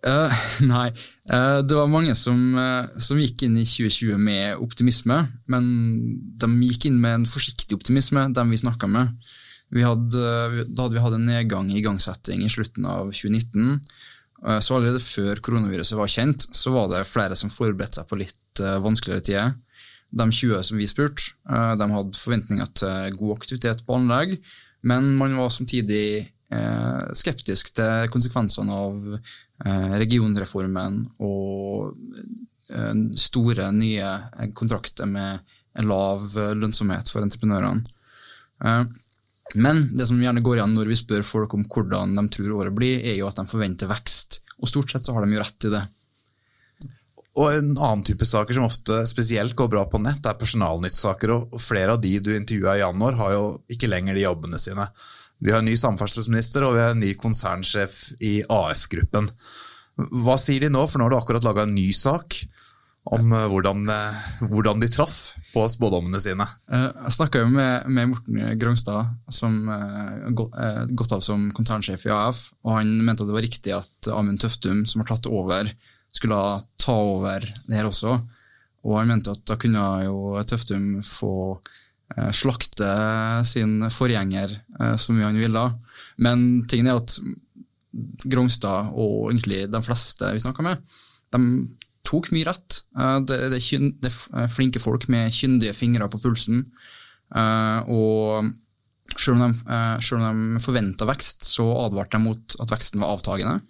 Uh, 0.00 0.32
nei, 0.72 0.88
Uh, 1.30 1.60
det 1.62 1.76
var 1.78 1.86
mange 1.86 2.10
som, 2.18 2.38
uh, 2.58 2.88
som 2.98 3.18
gikk 3.20 3.44
inn 3.46 3.54
i 3.60 3.66
2020 3.68 4.18
med 4.18 4.58
optimisme, 4.64 5.20
men 5.50 5.68
de 6.40 6.48
gikk 6.66 6.88
inn 6.88 6.98
med 6.98 7.20
en 7.20 7.28
forsiktig 7.28 7.76
optimisme, 7.76 8.24
dem 8.34 8.50
vi 8.50 8.58
snakka 8.58 8.88
med. 8.90 9.12
Vi 9.70 9.84
hadde, 9.86 10.64
da 10.66 10.82
hadde 10.82 10.96
vi 10.96 11.04
hatt 11.04 11.14
en 11.14 11.28
nedgang 11.30 11.70
i 11.70 11.78
igangsetting 11.78 12.42
i 12.42 12.50
slutten 12.50 12.88
av 12.90 13.12
2019. 13.14 13.76
eh, 14.48 14.58
Så 14.58 14.74
allerede 14.74 14.98
før 14.98 15.38
koronaviruset 15.38 15.94
var 15.94 16.10
kjent, 16.10 16.48
så 16.50 16.72
var 16.74 16.88
det 16.90 17.06
flere 17.06 17.38
som 17.38 17.52
forberedte 17.54 18.00
seg 18.00 18.08
på 18.10 18.18
litt 18.18 18.64
vanskeligere 18.82 19.22
tider. 19.22 19.54
De 20.10 20.26
20 20.32 20.62
som 20.62 20.78
vi 20.78 20.88
spurte, 20.88 21.34
eh, 21.50 21.74
de 21.78 21.88
hadde 21.92 22.18
forventninger 22.18 22.72
til 22.74 23.16
god 23.18 23.36
aktivitet 23.38 23.84
på 23.86 23.96
anlegg, 23.98 24.36
men 24.82 25.12
man 25.18 25.36
var 25.38 25.52
samtidig 25.54 26.26
eh, 26.50 27.04
skeptisk 27.14 27.72
til 27.76 28.10
konsekvensene 28.12 28.74
av 28.74 29.14
eh, 29.14 29.94
regionreformen 30.02 31.04
og 31.18 31.96
store, 33.18 33.64
nye 33.74 34.10
kontrakter 34.54 35.08
med 35.10 35.40
lav 35.82 36.22
lønnsomhet 36.54 37.08
for 37.10 37.26
entreprenørene. 37.26 37.82
Men 39.58 39.80
det 39.98 40.06
som 40.06 40.20
gjerne 40.22 40.42
går 40.46 40.60
igjen 40.60 40.76
når 40.76 40.92
vi 40.92 40.98
spør 41.00 41.26
folk 41.26 41.56
om 41.58 41.64
hvordan 41.66 42.14
de 42.14 42.24
tror 42.30 42.54
året 42.60 42.76
blir, 42.76 43.02
er 43.02 43.18
jo 43.18 43.26
at 43.26 43.40
de 43.40 43.50
forventer 43.50 43.90
vekst. 43.90 44.38
Og 44.62 44.70
stort 44.70 44.94
sett 44.94 45.02
så 45.02 45.16
har 45.16 45.26
de 45.26 45.34
jo 45.34 45.42
rett 45.42 45.66
i 45.66 45.72
det. 45.74 45.82
Og 47.38 47.52
En 47.54 47.70
annen 47.78 48.02
type 48.04 48.26
saker 48.26 48.56
som 48.56 48.66
ofte 48.66 49.04
spesielt 49.06 49.54
går 49.56 49.70
bra 49.70 49.84
på 49.88 50.00
nett, 50.02 50.24
er 50.26 50.38
personalnyttsaker. 50.38 51.30
og 51.30 51.60
Flere 51.62 51.94
av 51.94 52.02
de 52.02 52.16
du 52.18 52.32
intervjua 52.34 52.76
i 52.76 52.82
januar, 52.82 53.18
har 53.20 53.34
jo 53.36 53.44
ikke 53.70 53.90
lenger 53.90 54.18
de 54.18 54.26
jobbene 54.26 54.58
sine. 54.58 54.88
Vi 55.40 55.52
har 55.52 55.62
en 55.62 55.68
ny 55.70 55.76
samferdselsminister 55.78 56.66
og 56.66 56.74
vi 56.76 56.82
har 56.82 56.94
en 56.94 57.00
ny 57.00 57.14
konsernsjef 57.16 58.00
i 58.20 58.40
AF-gruppen. 58.44 59.30
Hva 60.24 60.36
sier 60.40 60.66
de 60.66 60.72
nå, 60.72 60.82
for 60.88 61.00
nå 61.00 61.06
har 61.06 61.14
du 61.14 61.20
akkurat 61.20 61.46
laga 61.46 61.64
en 61.64 61.76
ny 61.76 61.90
sak 61.96 62.42
om 63.10 63.32
eh, 63.32 63.46
hvordan, 63.48 63.86
eh, 63.88 64.18
hvordan, 64.50 64.80
de 64.82 64.88
traff 64.92 65.16
på 65.54 65.64
spådommene 65.72 66.20
sine. 66.22 66.46
Eh, 66.70 66.88
jeg 67.06 67.16
snakka 67.16 67.44
med, 67.48 67.88
med, 67.88 68.10
Morten 68.12 68.58
Grøngstad, 68.60 69.14
som 69.32 69.56
gått 70.36 71.14
av 71.16 71.24
som 71.24 71.48
konsernsjef 71.56 72.06
i 72.06 72.12
AF, 72.14 72.50
og 72.66 72.76
han 72.78 72.92
mente 73.06 73.26
det 73.26 73.36
var 73.36 73.46
riktig 73.46 73.74
at 73.76 74.10
Amund 74.14 74.42
Tøftum, 74.42 74.84
som 74.86 75.02
har 75.02 75.14
tatt 75.14 75.30
over 75.30 75.72
skulle 76.14 76.38
ta 76.80 76.94
over 76.94 77.44
det 77.66 77.76
her 77.76 77.88
også. 77.88 78.18
Og 78.86 78.96
han 78.96 79.10
mente 79.12 79.32
at 79.34 79.44
da 79.48 79.58
kunne 79.60 79.82
jo 80.06 80.40
Tøftum 80.48 81.00
få 81.04 81.34
eh, 82.16 82.30
slakte 82.36 82.90
sin 83.48 83.84
forgjenger 83.92 84.54
eh, 84.80 84.96
så 85.00 85.14
mye 85.14 85.28
han 85.28 85.40
ville. 85.40 85.66
Men 86.24 86.46
tingen 86.70 86.90
er 86.90 87.00
at 87.00 87.18
Grongstad 88.30 88.92
og 88.94 89.32
egentlig 89.32 89.64
de 89.70 89.82
fleste 89.82 90.28
vi 90.30 90.42
snakka 90.42 90.64
med, 90.64 90.82
de 91.34 91.40
tok 92.06 92.30
mye 92.34 92.48
rett. 92.48 92.80
Eh, 92.96 93.18
det, 93.28 93.40
det, 93.52 93.60
det, 94.00 94.14
er 94.32 94.52
flinke 94.52 94.82
folk 94.82 95.08
med 95.12 95.34
kyndige 95.34 95.76
fingre 95.76 96.08
på 96.10 96.22
pulsen. 96.22 96.64
Og 97.30 98.48
selv 99.14 99.36
om 99.36 99.42
de, 99.44 99.74
selv 100.02 100.24
de 100.24 100.62
forventa 100.62 101.06
vekst, 101.06 101.44
så 101.46 101.62
advarte 101.84 102.16
de 102.16 102.24
mot 102.24 102.56
at 102.62 102.72
veksten 102.72 103.02
var 103.02 103.12
avtagende. 103.14 103.60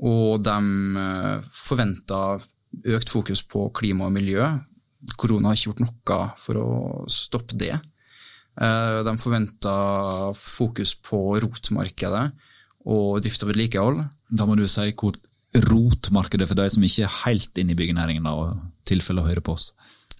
Og 0.00 0.40
de 0.44 0.56
eh, 1.02 1.48
forventa 1.52 2.38
økt 2.96 3.12
fokus 3.12 3.42
på 3.44 3.68
klima 3.76 4.08
og 4.08 4.14
miljø. 4.14 4.44
Korona 5.20 5.50
har 5.50 5.58
ikke 5.58 5.72
gjort 5.72 5.82
noe 5.84 6.20
for 6.40 6.60
å 6.60 6.68
stoppe 7.10 7.58
det. 7.60 7.74
Eh, 8.60 9.00
de 9.04 9.16
forventa 9.20 9.74
fokus 10.36 10.94
på 11.04 11.20
rotmarkedet 11.44 12.24
og 12.88 13.20
drift 13.24 13.44
og 13.44 13.52
vedlikehold. 13.52 14.00
Da 14.32 14.46
må 14.48 14.56
du 14.56 14.64
si 14.70 14.88
hvor 14.94 15.18
rotmarkedet 15.66 16.48
for 16.48 16.56
de 16.56 16.68
som 16.72 16.84
ikke 16.86 17.04
er 17.04 17.18
helt 17.24 17.60
inne 17.60 17.74
i 17.74 17.78
byggenæringen 17.78 18.28
og 18.30 18.56
tilfelle 18.88 19.24
høyre 19.26 19.44
på 19.44 19.56
oss. 19.58 19.72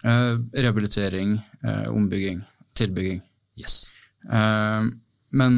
Eh, 0.04 0.36
rehabilitering, 0.56 1.38
ombygging, 1.88 2.40
tilbygging. 2.76 3.20
Yes. 3.60 3.92
Men, 4.24 5.54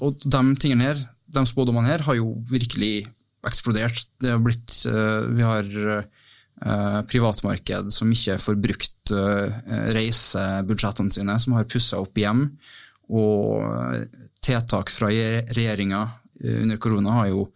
og 0.00 0.22
de 0.22 0.42
tingene 0.62 0.86
her, 0.86 1.00
de 1.30 1.42
spådommene 1.46 1.90
her 1.90 2.04
har 2.06 2.16
jo 2.18 2.36
virkelig 2.48 3.04
eksplodert. 3.46 4.06
Det 4.20 4.32
har 4.34 4.42
blitt, 4.44 4.74
eh, 4.86 5.20
vi 5.30 5.42
har 5.42 5.64
eh, 5.96 7.00
privatmarked 7.08 7.92
som 7.92 8.12
ikke 8.12 8.38
får 8.40 8.58
brukt 8.60 9.12
eh, 9.14 9.60
reisebudsjettene 9.96 11.12
sine, 11.14 11.38
som 11.40 11.56
har 11.56 11.68
pussa 11.70 12.00
opp 12.02 12.18
hjem. 12.20 12.46
Og 13.10 13.66
tiltak 14.38 14.90
fra 14.94 15.08
regjeringa 15.10 16.04
under 16.46 16.78
korona 16.78 17.16
har 17.16 17.32
jo 17.32 17.48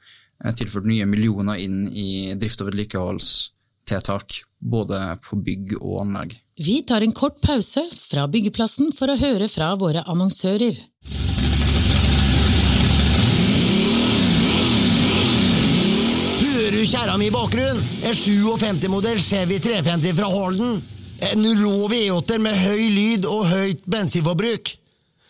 tilført 0.59 0.89
nye 0.91 1.07
millioner 1.07 1.61
inn 1.63 1.85
i 1.95 2.35
drift- 2.35 2.65
og 2.65 2.73
vedlikeholdstiltak, 2.73 4.41
både 4.59 4.99
på 5.23 5.39
bygg 5.47 5.77
og 5.79 6.01
anlegg. 6.03 6.35
Vi 6.59 6.81
tar 6.83 7.07
en 7.07 7.15
kort 7.15 7.39
pause 7.39 7.87
fra 7.95 8.27
byggeplassen 8.27 8.91
for 8.99 9.15
å 9.15 9.19
høre 9.21 9.47
fra 9.47 9.71
våre 9.79 10.03
annonsører. 10.11 10.83
Du 16.71 16.85
kjerra 16.87 17.17
mi 17.21 17.27
i 17.27 17.33
bakgrunnen? 17.35 17.83
En 18.05 18.15
57-modell 18.15 19.19
Chevy 19.21 19.59
350 19.61 20.15
fra 20.17 20.29
Holden. 20.31 20.79
En 21.21 21.45
rå 21.59 21.89
V8-er 21.91 22.41
med 22.41 22.57
høy 22.57 22.87
lyd 22.95 23.27
og 23.29 23.47
høyt 23.51 23.83
bensinforbruk. 23.91 24.71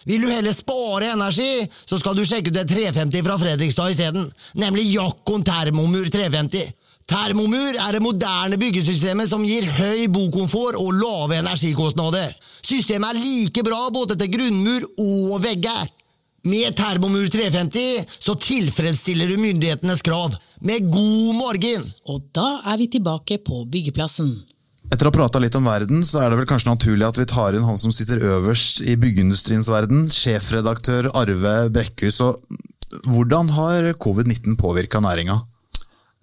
Vil 0.04 0.22
du 0.22 0.28
heller 0.28 0.52
spare 0.54 1.14
energi, 1.14 1.64
så 1.88 1.98
skal 1.98 2.14
du 2.14 2.22
sjekke 2.28 2.52
ut 2.52 2.60
en 2.60 2.68
350 2.68 3.24
fra 3.24 3.38
Fredrikstad 3.40 3.94
isteden, 3.94 4.28
nemlig 4.60 4.90
Jakkon 4.92 5.42
Termomur 5.46 6.06
350. 6.12 6.70
Termomur 7.08 7.80
er 7.80 7.96
det 7.96 8.04
moderne 8.04 8.60
byggesystemet 8.60 9.28
som 9.32 9.42
gir 9.44 9.66
høy 9.80 10.06
bokomfort 10.12 10.78
og 10.80 10.94
lave 11.00 11.40
energikostnader. 11.40 12.36
Systemet 12.64 13.10
er 13.10 13.20
like 13.24 13.64
bra 13.64 13.88
både 13.92 14.16
til 14.20 14.32
grunnmur 14.36 14.86
og 15.02 15.42
vegger. 15.44 15.88
Med 16.44 16.76
Termomur 16.76 17.28
350 17.32 18.18
så 18.20 18.34
tilfredsstiller 18.36 19.30
du 19.32 19.40
myndighetenes 19.40 20.04
krav, 20.04 20.36
med 20.64 20.88
god 20.90 21.36
morgen! 21.36 21.86
Og 22.08 22.24
da 22.34 22.58
er 22.72 22.80
vi 22.80 22.88
tilbake 22.96 23.36
på 23.44 23.62
byggeplassen. 23.68 24.32
Etter 24.92 25.08
å 25.08 25.10
ha 25.10 25.16
prata 25.16 25.40
litt 25.42 25.56
om 25.58 25.66
verden, 25.68 26.04
så 26.06 26.22
er 26.22 26.30
det 26.30 26.38
vel 26.40 26.48
kanskje 26.48 26.70
naturlig 26.72 27.06
at 27.06 27.18
vi 27.20 27.26
tar 27.28 27.56
inn 27.56 27.66
han 27.66 27.80
som 27.80 27.92
sitter 27.92 28.22
øverst 28.34 28.80
i 28.84 28.96
byggeindustriens 29.00 29.68
verden, 29.72 30.06
sjefredaktør 30.12 31.10
Arve 31.16 31.56
Brekkhus. 31.74 32.20
Hvordan 33.04 33.50
har 33.56 33.90
covid-19 34.00 34.56
påvirka 34.60 35.02
næringa? 35.04 35.40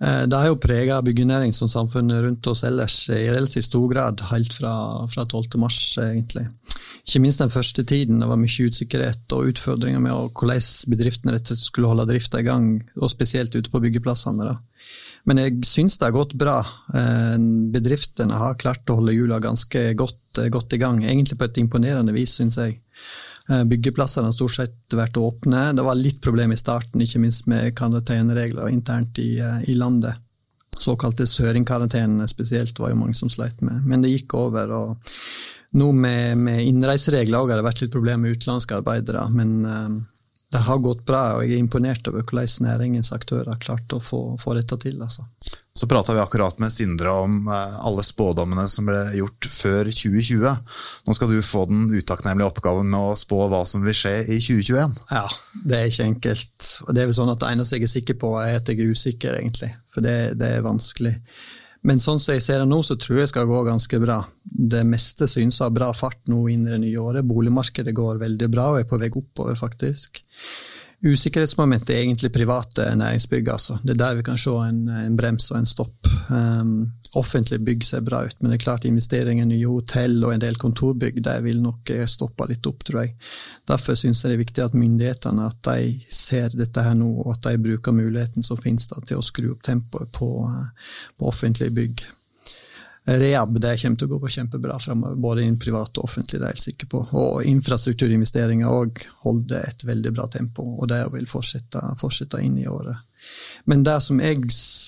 Eh, 0.01 0.23
det 0.25 0.38
har 0.38 0.49
jo 0.49 0.62
prega 0.62 1.01
byggenæring 1.06 1.54
som 1.54 1.69
samfunnet 1.69 2.23
rundt 2.25 2.47
oss 2.49 2.63
ellers 2.65 2.97
i 3.13 3.27
relativt 3.30 3.69
stor 3.69 3.86
grad, 3.91 4.23
helt 4.32 4.54
fra, 4.58 4.73
fra 5.12 5.25
12. 5.27 5.60
mars, 5.62 5.82
egentlig. 6.01 6.47
Ikke 7.06 7.21
minst 7.23 7.41
den 7.41 7.51
første 7.51 7.84
tiden. 7.88 8.21
Det 8.21 8.30
var 8.30 8.39
mye 8.39 8.67
usikkerhet 8.67 9.36
og 9.36 9.51
utfordringer 9.51 10.01
med 10.04 10.13
hvordan 10.38 10.91
bedriftene 10.93 11.39
skulle 11.56 11.89
holde 11.91 12.08
drifta 12.10 12.41
i 12.41 12.47
gang, 12.47 12.73
og 12.99 13.12
spesielt 13.12 13.56
ute 13.56 13.71
på 13.71 13.82
byggeplassene. 13.84 14.51
Da. 14.51 14.58
Men 15.30 15.41
jeg 15.41 15.60
syns 15.67 15.97
det 15.99 16.08
har 16.08 16.15
gått 16.15 16.34
bra. 16.39 16.60
Eh, 16.97 17.36
bedriftene 17.73 18.38
har 18.38 18.58
klart 18.62 18.89
å 18.89 18.97
holde 18.99 19.15
hjula 19.15 19.41
ganske 19.43 19.91
godt, 19.97 20.41
godt, 20.54 20.73
i 20.73 20.82
gang, 20.82 21.04
egentlig 21.06 21.38
på 21.38 21.49
et 21.49 21.62
imponerende 21.62 22.15
vis, 22.15 22.34
syns 22.39 22.58
jeg. 22.62 22.80
Eh, 23.49 23.63
byggeplassene 23.69 24.30
har 24.30 24.36
stort 24.36 24.56
sett 24.56 24.97
vært 24.97 25.19
åpne. 25.21 25.69
Det 25.77 25.86
var 25.86 25.99
litt 25.99 26.21
problem 26.23 26.54
i 26.56 26.60
starten, 26.60 27.04
ikke 27.04 27.21
minst 27.21 27.47
med 27.51 27.75
karanteneregler 27.77 28.71
internt 28.71 29.21
i, 29.21 29.38
eh, 29.39 29.63
i 29.69 29.77
landet. 29.77 30.17
Såkalte 30.82 31.27
søringkarantene 31.30 32.25
spesielt 32.30 32.80
var 32.80 32.89
jo 32.89 33.01
mange 33.04 33.13
som 33.13 33.30
sleit 33.30 33.62
med, 33.62 33.86
men 33.86 34.01
det 34.01 34.15
gikk 34.15 34.34
over. 34.34 34.71
og 34.71 34.97
Nå 35.79 35.91
med, 35.95 36.38
med 36.38 36.63
innreiseregler 36.67 37.38
har 37.38 37.60
det 37.60 37.67
vært 37.67 37.84
litt 37.86 37.93
problemer 37.93 38.25
med 38.25 38.36
utenlandske 38.36 38.75
arbeidere, 38.81 39.23
men 39.31 39.53
uh, 39.63 39.99
det 40.51 40.60
har 40.67 40.81
gått 40.84 41.05
bra, 41.07 41.21
og 41.38 41.45
jeg 41.45 41.55
er 41.55 41.63
imponert 41.63 42.07
over 42.12 42.25
hvordan 42.27 42.65
næringens 42.65 43.13
aktører 43.15 43.53
har 43.53 43.60
klart 43.62 43.93
å 43.95 44.01
få, 44.03 44.36
få 44.39 44.55
dette 44.57 44.75
til. 44.84 44.97
Altså. 44.99 45.23
Så 45.71 45.88
prata 45.88 46.12
vi 46.13 46.19
akkurat 46.19 46.60
med 46.60 46.73
Sindre 46.73 47.13
om 47.23 47.47
eh, 47.47 47.77
alle 47.79 48.03
spådommene 48.03 48.65
som 48.67 48.89
ble 48.89 48.99
gjort 49.15 49.47
før 49.47 49.88
2020. 49.88 50.57
Nå 51.07 51.15
skal 51.15 51.31
du 51.31 51.38
få 51.39 51.63
den 51.69 51.86
utakknemlige 51.95 52.49
oppgaven 52.51 52.91
med 52.91 53.13
å 53.13 53.15
spå 53.15 53.45
hva 53.47 53.63
som 53.69 53.88
vil 53.88 53.95
skje 53.95 54.13
i 54.25 54.41
2021. 54.43 54.99
Ja, 55.15 55.23
det 55.63 55.79
er 55.79 55.88
ikke 55.88 56.10
enkelt. 56.10 56.67
Og 56.84 56.91
det 56.97 57.05
er 57.05 57.10
vel 57.13 57.19
sånn 57.21 57.31
at 57.31 57.39
det 57.39 57.53
eneste 57.55 57.79
jeg 57.79 57.88
er 57.88 57.93
sikker 57.95 58.19
på, 58.19 58.36
er 58.43 58.60
at 58.60 58.67
jeg 58.73 58.84
er 58.84 58.91
usikker, 58.91 59.39
egentlig. 59.39 59.71
For 59.88 60.03
det, 60.03 60.17
det 60.41 60.51
er 60.57 60.67
vanskelig. 60.67 61.15
Men 61.88 62.02
sånn 62.02 62.20
som 62.22 62.36
jeg 62.36 62.44
ser 62.46 62.62
det 62.62 62.67
nå, 62.70 62.78
så 62.86 62.98
tror 63.02 63.24
jeg 63.24 63.32
skal 63.32 63.48
gå 63.50 63.63
ganske 63.65 64.00
bra. 64.04 64.20
Det 64.44 64.84
meste 64.86 65.26
synes 65.30 65.58
å 65.60 65.65
ha 65.65 65.74
bra 65.74 65.89
fart 65.98 66.20
nå 66.30 66.44
inn 66.54 66.67
i 66.67 66.74
det 66.76 66.82
nye 66.84 67.02
året. 67.02 67.26
Boligmarkedet 67.26 67.96
går 67.98 68.22
veldig 68.22 68.50
bra 68.54 68.67
og 68.74 68.84
er 68.84 68.89
på 68.89 69.00
vei 69.02 69.10
oppover, 69.10 69.58
faktisk. 69.58 70.22
Usikkerhetsmomentet 71.01 71.89
er 71.89 72.03
egentlig 72.03 72.29
private 72.33 72.85
næringsbygg. 72.95 73.47
Altså. 73.49 73.77
Det 73.83 73.95
er 73.95 74.01
der 74.03 74.15
vi 74.19 74.25
kan 74.25 74.37
se 74.37 74.51
en, 74.67 74.83
en 74.89 75.17
brems 75.17 75.49
og 75.51 75.57
en 75.57 75.65
stopp. 75.65 76.09
Um, 76.29 76.91
offentlige 77.15 77.59
bygg 77.65 77.83
ser 77.83 78.03
bra 78.05 78.21
ut, 78.25 78.35
men 78.39 78.51
det 78.51 78.59
er 78.59 78.63
klart 78.63 78.85
investeringer 78.85 79.43
i 79.43 79.49
nye 79.49 79.67
hotell 79.67 80.21
og 80.23 80.35
en 80.35 80.43
del 80.43 80.55
kontorbygg 80.61 81.19
der 81.25 81.41
vil 81.43 81.59
nok 81.63 81.89
eh, 81.91 82.05
stoppe 82.07 82.47
litt 82.47 82.69
opp, 82.69 82.85
tror 82.87 83.01
jeg. 83.01 83.15
Derfor 83.67 83.97
syns 83.97 84.21
jeg 84.21 84.31
det 84.31 84.37
er 84.37 84.43
viktig 84.45 84.63
at 84.63 84.77
myndighetene 84.77 85.49
at 85.49 85.59
de 85.67 86.13
ser 86.13 86.53
dette 86.55 86.85
her 86.85 86.95
nå, 86.95 87.09
og 87.25 87.33
at 87.33 87.49
de 87.49 87.57
bruker 87.65 87.97
muligheten 87.97 88.45
som 88.45 88.61
finnes 88.61 88.87
da, 88.87 89.01
til 89.03 89.19
å 89.19 89.25
skru 89.25 89.51
opp 89.55 89.65
tempoet 89.67 90.13
på, 90.15 90.31
eh, 90.47 90.89
på 91.17 91.31
offentlige 91.33 91.75
bygg. 91.81 92.05
Rehab 93.07 93.55
det 93.57 93.77
kommer 93.81 93.97
til 93.97 94.11
å 94.13 94.17
gå 94.21 94.29
kjempebra 94.29 94.75
fremover, 94.79 95.15
både 95.17 95.41
innen 95.41 95.59
privat 95.59 95.97
og 95.97 96.05
offentlig. 96.05 96.37
det 96.37 96.45
er 96.45 96.51
jeg 96.51 96.57
helt 96.57 96.67
sikker 96.67 96.89
på. 96.91 96.99
Og 97.17 97.47
infrastrukturinvesteringer 97.49 98.69
òg 98.69 99.01
holder 99.25 99.65
et 99.65 99.85
veldig 99.87 100.11
bra 100.13 100.27
tempo, 100.29 100.67
og 100.77 100.91
det 100.91 101.01
vil 101.15 101.25
fortsette, 101.29 101.81
fortsette 101.97 102.41
inn 102.45 102.59
i 102.61 102.67
året. 102.69 103.01
Men 103.65 103.83
det 103.85 103.97
som 104.05 104.21
jeg 104.21 104.45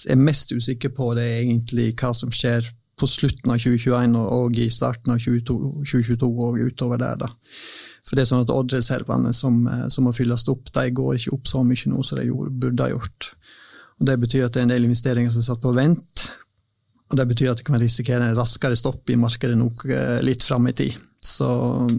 er 0.10 0.22
mest 0.22 0.54
usikker 0.54 0.94
på, 0.94 1.14
det 1.18 1.26
er 1.26 1.42
egentlig 1.42 1.94
hva 1.98 2.14
som 2.14 2.32
skjer 2.34 2.70
på 3.00 3.10
slutten 3.10 3.50
av 3.50 3.58
2021 3.58 4.18
og, 4.22 4.58
i 4.62 4.70
starten 4.70 5.16
av 5.16 5.22
2022, 5.22 5.58
2022 5.82 6.30
og 6.30 6.60
utover 6.62 7.02
der. 7.02 7.18
da. 7.26 7.30
For 8.04 8.16
det 8.16 8.24
er 8.24 8.30
sånn 8.30 8.44
at 8.44 8.54
Odd-reservene 8.54 9.34
som, 9.34 9.64
som, 9.90 10.06
må 10.06 10.14
fylles 10.14 10.46
opp, 10.52 10.70
de 10.76 10.90
går 10.94 11.18
ikke 11.18 11.34
opp 11.38 11.50
så 11.50 11.64
mye 11.66 11.90
nå 11.90 12.04
som 12.06 12.20
de 12.20 12.30
burde 12.30 12.86
ha 12.86 12.92
gjort. 12.92 13.32
Og 14.00 14.06
Det 14.10 14.18
betyr 14.22 14.46
at 14.46 14.54
det 14.54 14.62
er 14.62 14.68
en 14.68 14.74
del 14.76 14.88
investeringer 14.90 15.32
som 15.34 15.42
er 15.42 15.48
satt 15.48 15.64
på 15.64 15.74
vent. 15.74 16.13
Og 17.14 17.18
Det 17.20 17.30
betyr 17.30 17.52
at 17.52 17.60
du 17.62 17.68
kan 17.68 17.78
risikere 17.78 18.26
en 18.26 18.38
raskere 18.38 18.78
stopp 18.78 19.10
i 19.14 19.20
markedet 19.22 19.58
nok 19.60 19.86
litt 20.26 20.42
fram 20.42 20.66
i 20.72 20.74
tid. 20.74 20.96
Så 21.24 21.48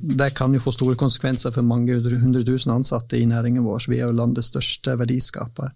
Det 0.03 0.35
kan 0.37 0.53
jo 0.53 0.61
få 0.61 0.73
store 0.75 0.99
konsekvenser 1.01 1.53
for 1.55 1.65
mange 1.65 1.95
hundre 1.97 2.43
tusen 2.45 2.75
ansatte 2.75 3.17
i 3.17 3.25
næringen 3.27 3.65
vår. 3.65 3.87
Vi 3.89 4.01
er 4.01 4.11
jo 4.11 4.17
landets 4.19 4.51
største 4.51 4.99
verdiskaper. 5.01 5.71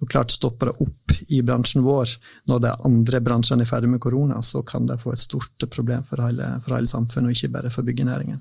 Og 0.00 0.10
klart 0.12 0.30
Stopper 0.30 0.70
det 0.70 0.76
opp 0.84 1.16
i 1.34 1.40
bransjen 1.42 1.82
vår 1.82 2.12
når 2.52 2.62
de 2.62 2.72
andre 2.86 3.20
bransjene 3.24 3.66
er 3.66 3.70
ferdig 3.70 3.90
med 3.90 4.00
korona, 4.00 4.38
så 4.42 4.62
kan 4.62 4.86
det 4.86 5.00
få 5.02 5.16
et 5.16 5.24
stort 5.24 5.66
problem 5.66 6.04
for 6.06 6.22
hele, 6.22 6.52
for 6.62 6.76
hele 6.76 6.90
samfunnet, 6.90 7.32
og 7.32 7.36
ikke 7.36 7.54
bare 7.56 7.74
for 7.74 7.82
byggenæringen. 7.88 8.38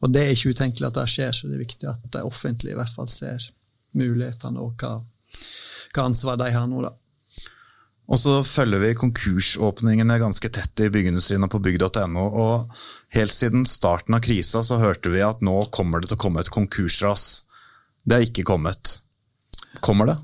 Og 0.00 0.12
Det 0.12 0.22
er 0.22 0.30
ikke 0.36 0.54
utenkelig 0.54 0.86
at 0.86 0.94
det 1.00 1.08
skjer, 1.10 1.32
så 1.32 1.48
det 1.48 1.58
er 1.58 1.64
viktig 1.64 1.88
at 1.90 2.06
det 2.12 2.22
offentlige 2.22 2.76
i 2.76 2.78
hvert 2.78 2.94
fall 2.94 3.08
ser 3.08 3.42
mulighetene 3.98 4.60
og 4.60 4.78
hva, 4.78 5.00
hva 5.94 6.06
ansvar 6.06 6.38
de 6.38 6.52
har 6.54 6.70
nå. 6.70 6.82
da. 6.86 6.94
Og 8.10 8.18
så 8.18 8.40
følger 8.42 8.82
vi 8.82 8.96
konkursåpningene 8.98 10.16
ganske 10.18 10.50
tett 10.50 10.82
i 10.82 10.90
byggeindustrien 10.90 11.46
og 11.46 11.52
på 11.52 11.60
bygg.no. 11.62 12.24
og 12.26 12.80
Helt 13.14 13.34
siden 13.34 13.66
starten 13.68 14.16
av 14.18 14.24
krisa 14.24 14.64
så 14.66 14.80
hørte 14.82 15.12
vi 15.14 15.22
at 15.22 15.44
nå 15.46 15.54
kommer 15.74 16.02
det 16.02 16.10
til 16.10 16.18
å 16.18 16.24
komme 16.24 16.42
et 16.42 16.50
konkursras. 16.50 17.44
Det 18.02 18.18
er 18.18 18.26
ikke 18.26 18.48
kommet. 18.50 18.96
Kommer 19.84 20.10
det? 20.10 20.18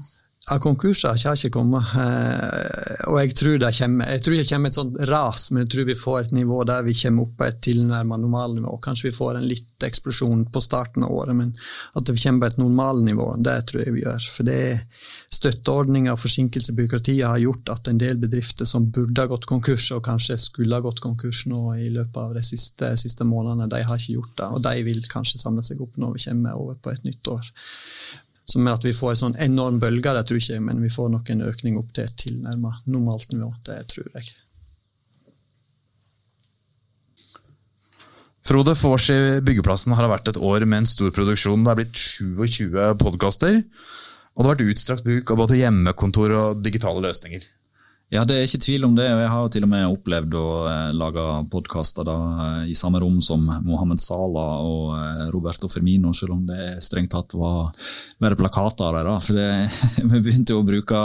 Ja, 0.47 0.61
konkurser 0.63 1.17
har 1.27 1.35
ikke 1.35 1.57
kommet, 1.57 1.89
eh, 1.99 3.01
og 3.11 3.17
jeg 3.19 3.33
tror 3.35 3.57
det 3.59 3.73
kommer. 3.81 4.07
Jeg 4.15 4.23
tror 4.23 4.35
det 4.37 4.45
kommer 4.47 4.71
et 4.71 4.77
sånt 4.77 4.99
ras, 5.11 5.47
men 5.51 5.65
jeg 5.65 5.71
tror 5.73 5.87
vi 5.89 5.97
får 5.99 6.19
et 6.21 6.35
nivå 6.37 6.61
der 6.69 6.85
vi 6.87 6.93
kommer 6.95 7.25
opp 7.25 7.33
på 7.41 7.47
et 7.49 7.57
tilnærmet 7.67 8.23
normalnivå. 8.23 8.77
Kanskje 8.85 9.09
vi 9.09 9.17
får 9.17 9.41
en 9.41 9.49
litt 9.51 9.83
eksplosjon 9.83 10.45
på 10.55 10.61
starten 10.63 11.03
av 11.03 11.11
året, 11.11 11.35
men 11.35 11.51
at 11.99 12.13
vi 12.13 12.23
kommer 12.23 12.45
på 12.45 12.53
et 12.53 12.61
normalnivå, 12.61 13.27
det 13.43 13.57
tror 13.67 13.83
jeg 13.83 13.95
vi 13.97 14.05
gjør. 14.05 14.29
For 14.37 14.47
det 14.47 14.61
er 14.69 14.85
støtteordninger 15.35 16.21
forsinkelse 16.23 16.77
byråkratiet 16.79 17.27
har 17.27 17.43
gjort 17.43 17.73
at 17.75 17.91
en 17.91 17.99
del 17.99 18.23
bedrifter 18.23 18.71
som 18.71 18.87
burde 18.87 19.25
ha 19.25 19.33
gått 19.33 19.49
konkurs, 19.51 19.89
og 19.99 20.05
kanskje 20.07 20.39
skulle 20.39 20.79
ha 20.79 20.85
gått 20.87 21.03
konkurs 21.03 21.43
nå 21.51 21.75
i 21.75 21.89
løpet 21.91 22.23
av 22.23 22.39
de 22.39 22.45
siste, 22.47 22.93
siste 23.03 23.27
månedene, 23.27 23.67
de 23.75 23.83
har 23.83 23.99
ikke 23.99 24.21
gjort 24.21 24.39
det. 24.39 24.53
Og 24.55 24.63
de 24.71 24.87
vil 24.93 25.03
kanskje 25.11 25.43
samle 25.43 25.67
seg 25.67 25.83
opp 25.83 25.99
når 25.99 26.15
vi 26.15 26.25
kommer 26.29 26.63
over 26.63 26.79
på 26.79 26.95
et 26.95 27.11
nytt 27.11 27.35
år. 27.35 27.51
Som 28.47 28.67
er 28.67 28.77
at 28.77 28.85
vi 28.87 28.95
får 28.95 29.13
en 29.13 29.23
sånn 29.25 29.39
enorm 29.43 29.81
bølge, 29.83 30.13
det 30.15 30.25
tror 30.29 30.39
jeg 30.39 30.47
ikke, 30.47 30.65
men 30.69 30.83
vi 30.85 30.91
får 30.93 31.09
nok 31.13 31.31
en 31.35 31.47
økning 31.49 31.79
opp 31.81 31.89
til 31.97 32.07
et 32.07 32.19
tilnærmet 32.21 32.85
normalt 32.87 33.33
nivå. 33.35 33.51
Det 33.67 33.81
tror 33.91 34.11
jeg. 34.15 34.35
Frode, 38.47 38.77
for 38.79 38.95
oss 38.95 39.09
i 39.11 39.41
Byggeplassen 39.43 39.97
har 39.97 40.07
det 40.07 40.13
vært 40.13 40.29
et 40.31 40.39
år 40.39 40.63
med 40.71 40.85
en 40.85 40.87
stor 40.87 41.11
produksjon. 41.11 41.65
Det 41.67 41.73
er 41.73 41.81
blitt 41.81 41.99
27 41.99 42.77
podkaster. 43.01 43.59
Og 44.37 44.45
det 44.45 44.47
har 44.47 44.53
vært 44.53 44.71
utstrakt 44.71 45.07
bruk 45.07 45.33
av 45.33 45.41
både 45.41 45.59
hjemmekontor 45.59 46.35
og 46.37 46.61
digitale 46.63 47.03
løsninger. 47.03 47.43
Ja, 48.07 48.21
det 48.23 48.37
er 48.37 48.45
ikke 48.47 48.61
tvil 48.63 48.85
om 48.87 48.93
det. 48.95 49.07
og 49.11 49.19
Jeg 49.19 49.31
har 49.33 49.49
til 49.51 49.65
og 49.67 49.71
med 49.73 49.89
opplevd 49.89 50.35
å 50.39 50.49
eh, 50.71 50.91
lage 50.95 51.23
podkaster 51.51 52.07
eh, 52.07 52.69
i 52.71 52.77
samme 52.79 53.01
rom 53.03 53.17
som 53.25 53.43
Mohammed 53.67 53.99
Salah 53.99 54.61
og 54.63 54.93
eh, 54.95 55.25
Roberto 55.35 55.67
Firmino, 55.67 56.13
selv 56.15 56.37
om 56.37 56.45
det 56.47 56.77
strengt 56.87 57.11
tatt 57.17 57.35
var 57.35 57.75
bare 58.23 58.39
plakater 58.39 58.95
der. 58.95 59.11
Da. 59.11 59.17
For 59.19 59.41
vi 60.13 60.21
begynte 60.21 60.55
jo 60.55 60.63
å 60.63 60.69
bruke 60.69 61.01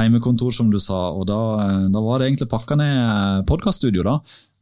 heimekontor, 0.00 0.50
som 0.58 0.72
du 0.74 0.80
sa, 0.82 1.04
og 1.14 1.28
da, 1.30 1.38
da 1.86 2.02
var 2.02 2.18
det 2.18 2.32
egentlig 2.32 2.50
pakka 2.50 2.80
ned 2.80 3.46
podkaststudio. 3.46 4.18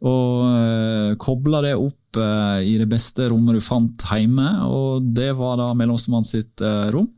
Og 0.06 1.16
kobla 1.22 1.62
det 1.64 1.72
opp 1.80 2.20
i 2.20 2.76
det 2.76 2.86
beste 2.88 3.30
rommet 3.32 3.56
du 3.56 3.64
fant 3.64 4.04
hjemme, 4.12 4.50
og 4.68 5.08
det 5.16 5.32
var 5.40 5.56
da 5.60 5.70
mellommann 5.76 6.28
sitt 6.28 6.60
rom. 6.92 7.08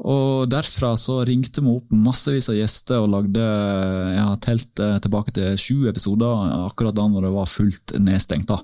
Og 0.00 0.48
derfra 0.48 0.94
så 0.96 1.18
ringte 1.28 1.60
vi 1.60 1.68
opp 1.74 1.90
massevis 1.92 2.48
av 2.48 2.56
gjester 2.56 3.02
og 3.02 3.10
lagde 3.12 3.42
Jeg 3.42 4.24
har 4.24 4.38
telt 4.40 4.80
eh, 4.80 4.96
tilbake 5.04 5.34
til 5.36 5.58
sju 5.60 5.88
episoder 5.90 6.54
akkurat 6.64 6.96
da 6.96 7.04
når 7.12 7.28
det 7.28 7.32
var 7.34 7.50
fullt 7.50 7.94
nedstengt, 8.00 8.48
da, 8.48 8.62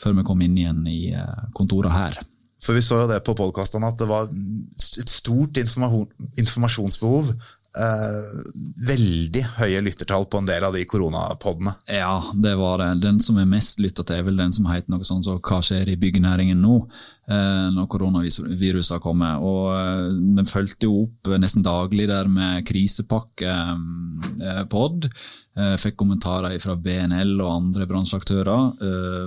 før 0.00 0.16
vi 0.16 0.26
kom 0.30 0.40
inn 0.46 0.56
igjen 0.56 0.80
i 0.88 1.12
eh, 1.12 1.42
kontoret 1.56 1.92
her. 1.92 2.16
For 2.60 2.76
vi 2.76 2.84
så 2.84 3.02
jo 3.02 3.08
det 3.08 3.20
på 3.24 3.36
podkastene 3.36 3.88
at 3.88 4.00
det 4.00 4.08
var 4.08 4.28
et 4.32 5.12
stort 5.12 5.60
informasjonsbehov 5.60 7.32
Eh, 7.32 7.59
veldig 7.70 9.44
høye 9.60 9.80
lyttertall 9.86 10.24
på 10.26 10.40
en 10.40 10.48
del 10.48 10.64
av 10.66 10.74
de 10.74 10.80
koronapodene. 10.90 11.76
Ja, 11.86 12.16
det 12.34 12.56
var 12.58 12.82
det. 12.82 12.88
Den 13.04 13.20
som 13.22 13.38
er 13.38 13.46
mest 13.46 13.78
lytta 13.78 14.02
til, 14.02 14.18
er 14.18 14.26
vel 14.26 14.40
den 14.40 14.50
som 14.52 14.66
heter 14.66 14.90
noe 14.90 15.06
sånt 15.06 15.28
så 15.28 15.36
Hva 15.38 15.60
skjer 15.62 15.92
i 15.92 15.98
byggenæringen 16.00 16.58
nå? 16.58 16.80
Eh, 17.30 17.68
når 17.70 17.86
koronaviruset 17.86 18.96
har 18.96 19.00
kommet. 19.04 19.38
Og 19.38 19.70
eh, 19.76 20.08
den 20.38 20.46
fulgte 20.50 20.86
jo 20.88 21.02
opp 21.04 21.28
nesten 21.38 21.62
daglig 21.62 22.08
der 22.10 22.26
med 22.30 22.66
krisepakkepod. 22.66 25.06
Eh, 25.06 25.76
fikk 25.78 25.96
kommentarer 26.00 26.58
fra 26.62 26.74
BNL 26.74 27.40
og 27.44 27.52
andre 27.52 27.86
bransjeaktører. 27.86 28.72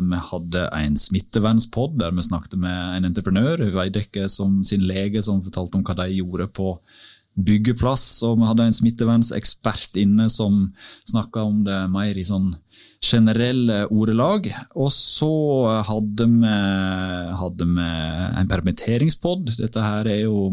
Vi 0.04 0.18
hadde 0.34 0.62
en 0.82 0.98
smittevernspod 1.00 1.92
der 2.02 2.12
vi 2.18 2.22
snakket 2.28 2.56
med 2.60 2.78
en 2.98 3.06
entreprenør, 3.12 3.58
Veidekke, 3.78 4.24
som 4.32 4.50
sin 4.68 4.84
lege, 4.90 5.20
som 5.24 5.46
fortalte 5.46 5.78
om 5.80 5.86
hva 5.88 5.96
de 6.04 6.08
gjorde 6.18 6.46
på 6.52 6.68
byggeplass. 7.34 8.06
Og 8.28 8.40
vi 8.40 8.50
hadde 8.50 8.68
en 8.70 8.76
smittevernsekspert 8.76 9.98
inne 10.02 10.30
som 10.32 10.68
snakka 11.10 11.46
om 11.48 11.64
det 11.68 11.80
mer 11.94 12.18
i 12.18 12.26
sånn 12.28 12.54
generelle 13.04 13.84
ordelag. 13.92 14.48
Og 14.80 14.92
så 14.94 15.32
hadde 15.88 16.28
vi, 16.30 16.54
hadde 17.42 17.68
vi 17.70 17.88
en 18.42 18.52
permitteringspod. 18.52 19.52
Dette 19.60 19.84
her 19.84 20.10
er 20.12 20.24
jo 20.24 20.50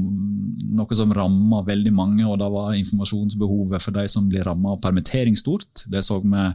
noe 0.81 0.99
som 0.99 1.14
rammer 1.14 1.66
veldig 1.69 1.95
mange, 1.95 2.27
og 2.27 2.40
da 2.43 2.51
var 2.53 2.77
informasjonsbehovet 2.79 3.85
for 3.85 3.97
de 3.97 4.07
som 4.11 4.29
blir 4.31 4.47
ramma 4.49 4.75
av 4.75 4.83
permittering 4.83 5.38
stort. 5.38 5.87
Det 5.90 6.03
så 6.07 6.21
vi 6.25 6.49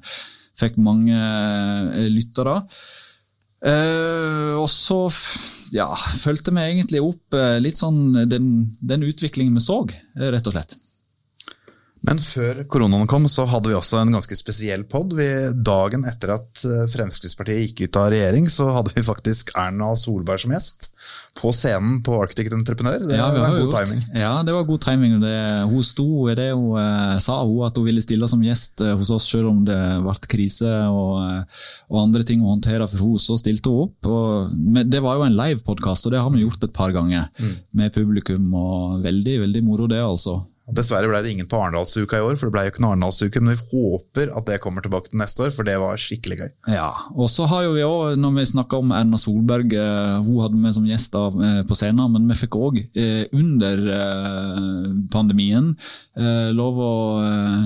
fikk 0.60 0.80
mange 0.80 1.20
lyttere. 2.12 2.62
Uh, 3.66 4.60
og 4.60 4.68
så 4.70 5.08
ja, 5.76 5.90
fulgte 6.24 6.54
vi 6.56 6.64
egentlig 6.64 7.04
opp 7.04 7.36
uh, 7.38 7.58
litt 7.62 7.78
sånn 7.78 8.26
den, 8.32 8.50
den 8.80 9.06
utviklingen 9.06 9.58
vi 9.58 9.64
så, 9.64 9.82
rett 10.16 10.48
og 10.48 10.56
slett. 10.56 10.78
Men 12.06 12.20
før 12.22 12.62
koronaen 12.70 13.08
kom, 13.10 13.26
så 13.32 13.46
hadde 13.50 13.72
vi 13.72 13.78
også 13.78 14.00
en 14.02 14.14
ganske 14.14 14.38
spesiell 14.38 14.84
pod. 14.90 15.16
Dagen 15.66 16.06
etter 16.08 16.36
at 16.36 16.66
eh, 16.68 16.84
Fremskrittspartiet 16.92 17.64
gikk 17.64 17.86
ut 17.86 18.00
av 18.02 18.10
regjering, 18.14 18.50
så 18.52 18.70
hadde 18.76 18.94
vi 18.96 19.04
faktisk 19.06 19.54
Erna 19.58 19.94
Solberg 19.98 20.44
som 20.44 20.54
gjest. 20.54 20.90
På 21.36 21.52
scenen 21.56 22.00
på 22.06 22.16
Arctic 22.22 22.52
Entreprenør. 22.54 23.02
Det 23.10 23.18
ja, 23.18 23.28
var 23.34 23.56
god 23.56 23.64
gjort. 23.64 23.76
timing. 23.80 24.06
Ja, 24.22 24.34
det 24.46 24.56
var 24.56 24.70
god 24.70 24.86
timing. 24.86 25.18
Det, 25.24 25.36
hun 25.72 25.86
sto 25.86 26.08
i 26.32 26.38
det 26.38 26.50
hun 26.54 26.80
eh, 26.82 27.18
sa, 27.24 27.42
hun 27.44 27.66
at 27.68 27.78
hun 27.80 27.90
ville 27.90 28.04
stille 28.04 28.30
som 28.30 28.44
gjest 28.46 28.86
eh, 28.86 28.96
hos 28.96 29.14
oss 29.16 29.30
selv 29.32 29.52
om 29.52 29.62
det 29.68 29.82
ble 30.06 30.18
krise 30.32 30.72
og, 30.90 31.46
og 31.92 32.02
andre 32.06 32.26
ting 32.28 32.44
å 32.44 32.54
håndtere 32.54 32.88
for 32.90 33.02
henne. 33.02 33.24
Så 33.26 33.40
stilte 33.42 33.72
hun 33.72 33.90
opp. 33.90 34.10
Og, 34.10 34.84
det 34.86 35.02
var 35.04 35.20
jo 35.20 35.26
en 35.28 35.38
live-podkast, 35.38 36.08
og 36.08 36.16
det 36.16 36.22
har 36.22 36.34
vi 36.34 36.46
gjort 36.46 36.68
et 36.68 36.76
par 36.76 36.94
ganger 36.96 37.32
mm. 37.40 37.56
med 37.82 37.96
publikum. 37.96 38.52
og 38.54 39.02
Veldig, 39.06 39.40
veldig 39.48 39.66
moro, 39.66 39.90
det, 39.92 40.04
altså. 40.04 40.44
Dessverre 40.66 41.06
ble 41.06 41.20
det 41.22 41.30
ingen 41.30 41.46
på 41.46 41.60
Arendalsuka 41.62 42.18
i 42.18 42.24
år, 42.26 42.40
for 42.40 42.50
det 42.50 42.56
ble 42.56 42.64
jo 42.66 42.72
ikke 42.72 42.82
noen 42.82 42.96
Arendalsuke, 42.96 43.42
men 43.44 43.54
vi 43.54 43.68
håper 43.70 44.32
at 44.34 44.48
det 44.50 44.58
kommer 44.64 44.82
tilbake 44.82 45.12
til 45.12 45.20
neste 45.22 45.46
år, 45.46 45.52
for 45.54 45.68
det 45.68 45.76
var 45.78 46.02
skikkelig 46.02 46.40
gøy. 46.40 46.50
Ja, 46.74 46.88
og 47.14 47.30
så 47.30 47.46
har 47.52 47.68
jo 47.68 47.76
vi 47.76 47.84
også, 47.86 48.18
når 48.18 48.34
vi 48.40 48.46
snakka 48.50 48.80
om 48.82 48.94
Erna 48.98 49.20
Solberg, 49.22 49.76
eh, 49.78 50.16
hun 50.26 50.42
hadde 50.42 50.64
vi 50.64 50.74
som 50.74 50.88
gjest 50.90 51.18
eh, 51.22 51.62
på 51.70 51.78
scenen, 51.78 52.16
men 52.16 52.26
vi 52.32 52.40
fikk 52.40 52.58
òg 52.58 52.82
eh, 52.82 53.28
under 53.36 53.84
pandemien 55.14 55.74
lov 56.56 56.78
å 56.80 56.92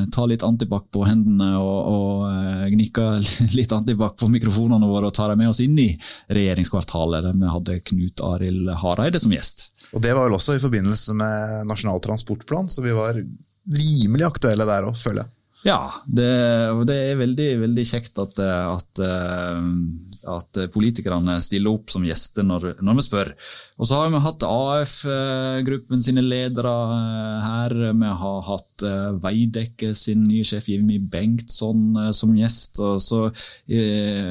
ta 0.10 0.24
litt 0.26 0.42
antibac 0.46 0.88
på 0.94 1.04
hendene 1.06 1.52
og, 1.62 1.90
og 1.94 2.72
gnikke 2.74 3.06
litt 3.60 3.74
antibac 3.76 4.16
på 4.18 4.30
mikrofonene 4.32 4.90
våre 4.90 5.12
og 5.12 5.16
ta 5.16 5.28
dem 5.30 5.44
med 5.44 5.52
oss 5.52 5.62
inn 5.62 5.78
i 5.78 5.92
regjeringskvartalet, 6.34 7.28
der 7.28 7.38
vi 7.38 7.52
hadde 7.54 7.78
Knut 7.92 8.24
Arild 8.26 8.72
Hareide 8.82 9.22
som 9.22 9.36
gjest. 9.36 9.68
Og 9.94 10.02
Det 10.02 10.16
var 10.16 10.28
vel 10.28 10.38
også 10.38 10.58
i 10.58 10.62
forbindelse 10.62 11.16
med 11.18 11.70
Nasjonal 11.70 12.02
transportplan, 12.04 12.70
så 12.70 12.84
vi 12.86 12.88
var 12.97 13.19
rimelig 13.69 14.25
aktuelle 14.28 14.65
der 14.69 14.88
òg, 14.89 14.97
føler 14.97 15.23
jeg. 15.23 15.36
Ja, 15.67 15.80
det, 16.08 16.30
det 16.88 16.95
er 17.10 17.17
veldig, 17.19 17.49
veldig 17.65 17.84
kjekt 17.89 18.19
at, 18.23 18.38
at 18.39 19.02
at 20.27 20.60
politikerne 20.73 21.38
stiller 21.43 21.77
opp 21.77 21.91
som 21.91 22.05
gjester 22.08 22.45
når, 22.45 22.73
når 22.84 22.97
vi 22.99 23.05
spør. 23.05 23.32
Og 23.79 23.88
så 23.88 23.99
har 23.99 24.12
vi 24.12 24.21
hatt 24.23 24.45
AF-gruppen 24.47 26.03
sine 26.03 26.23
ledere 26.25 26.73
eh, 26.95 27.45
her. 27.45 27.75
Vi 28.01 28.12
har 28.23 28.41
hatt 28.49 28.86
eh, 28.88 29.10
Veidekke 29.23 29.93
sin 29.97 30.25
nye 30.27 30.47
sjef 30.47 30.67
Jimmy 30.71 30.99
Bengtsson 30.99 31.86
eh, 31.95 32.12
som 32.15 32.36
gjest. 32.36 32.82
Og 32.84 32.99
så 33.03 33.21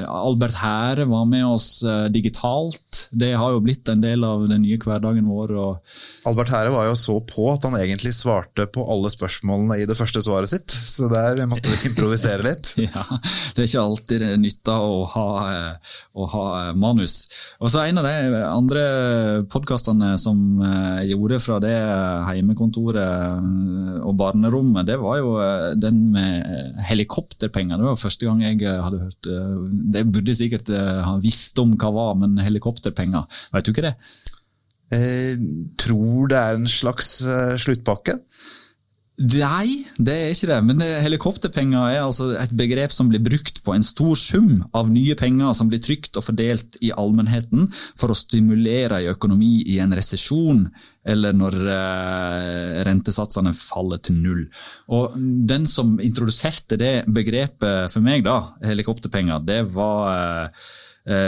Albert 0.08 0.58
Hære 0.60 1.08
var 1.08 1.24
med 1.28 1.46
oss 1.46 1.68
digitalt. 2.12 3.06
Det 3.10 3.32
har 3.38 3.54
jo 3.54 3.62
blitt 3.64 3.88
en 3.88 4.02
del 4.02 4.24
av 4.26 4.44
den 4.50 4.64
nye 4.64 4.78
hverdagen 4.82 5.28
vår. 5.28 5.54
Albert 6.28 6.52
Hære 6.52 6.74
var 6.74 6.88
jo 6.88 6.96
så 6.98 7.18
på 7.24 7.48
at 7.52 7.64
han 7.66 7.78
egentlig 7.78 8.12
svarte 8.16 8.66
på 8.72 8.84
alle 8.90 9.10
spørsmålene 9.12 9.80
i 9.82 9.86
det 9.88 9.96
første 9.98 10.22
svaret 10.24 10.52
sitt. 10.52 10.70
Så 10.70 11.08
der 11.12 11.40
måtte 11.48 11.72
vi 11.72 11.92
improvisere 11.92 12.44
litt. 12.50 12.74
Ja, 12.88 13.04
det 13.54 13.62
er 13.62 13.66
ikke 13.66 13.82
alltid 13.82 14.22
nytter 14.40 14.82
å 14.82 15.02
ha, 15.12 15.26
eh, 15.52 15.77
å 16.14 16.26
ha 16.32 16.44
eh, 16.58 16.72
manus. 16.78 17.20
Og 17.62 17.72
så 17.72 17.86
En 17.88 18.00
av 18.00 18.04
de 18.04 18.40
andre 18.44 18.82
podkastene 19.50 20.10
som 20.20 20.60
jeg 20.60 21.14
gjorde 21.14 21.38
fra 21.40 21.56
det 21.62 21.74
heimekontoret 22.28 24.02
og 24.04 24.16
barnerommet, 24.18 24.86
det 24.88 24.98
var 25.00 25.18
jo 25.20 25.32
den 25.80 26.02
med 26.12 26.82
helikopterpenger. 26.88 27.78
Det 27.78 27.88
var 27.88 28.00
første 28.00 28.28
gang 28.28 28.42
jeg 28.44 28.60
hadde 28.84 29.00
hørt 29.06 29.30
Det 29.94 30.04
burde 30.12 30.36
sikkert 30.36 30.70
ha 30.74 31.16
visst 31.22 31.58
om 31.62 31.74
hva 31.78 31.92
var, 31.94 32.14
men 32.20 32.36
helikopterpenger, 32.42 33.24
vet 33.54 33.66
du 33.66 33.72
ikke 33.72 33.88
det? 33.88 33.94
Jeg 34.92 35.40
tror 35.80 36.30
det 36.30 36.38
er 36.38 36.58
en 36.58 36.70
slags 36.70 37.18
sluttpakke. 37.64 38.18
Nei, 39.18 39.66
det 39.98 40.14
er 40.14 40.28
ikke 40.30 40.50
det. 40.50 40.58
Men 40.68 40.82
helikopterpenger 41.02 41.94
er 41.96 42.04
altså 42.04 42.28
et 42.38 42.52
begrep 42.54 42.92
som 42.94 43.08
blir 43.10 43.22
brukt 43.24 43.62
på 43.66 43.74
en 43.74 43.82
stor 43.82 44.14
sum 44.18 44.60
av 44.76 44.92
nye 44.94 45.16
penger 45.18 45.56
som 45.58 45.70
blir 45.70 45.82
trygt 45.82 46.14
og 46.20 46.26
fordelt 46.28 46.78
i 46.86 46.92
allmennheten 46.94 47.66
for 47.98 48.12
å 48.12 48.18
stimulere 48.18 49.02
i 49.02 49.10
økonomi 49.10 49.64
i 49.66 49.80
en 49.82 49.96
resesjon, 49.98 50.68
eller 51.08 51.34
når 51.34 51.56
eh, 51.72 52.78
rentesatsene 52.86 53.54
faller 53.58 53.98
til 54.06 54.20
null. 54.22 54.44
Og 54.94 55.16
Den 55.48 55.66
som 55.66 55.96
introduserte 55.98 56.78
det 56.78 56.94
begrepet 57.10 57.90
for 57.90 58.04
meg, 58.04 58.22
da, 58.28 58.54
helikopterpenger, 58.70 59.42
det 59.42 59.64
var 59.74 60.18
Eh, 60.18 60.48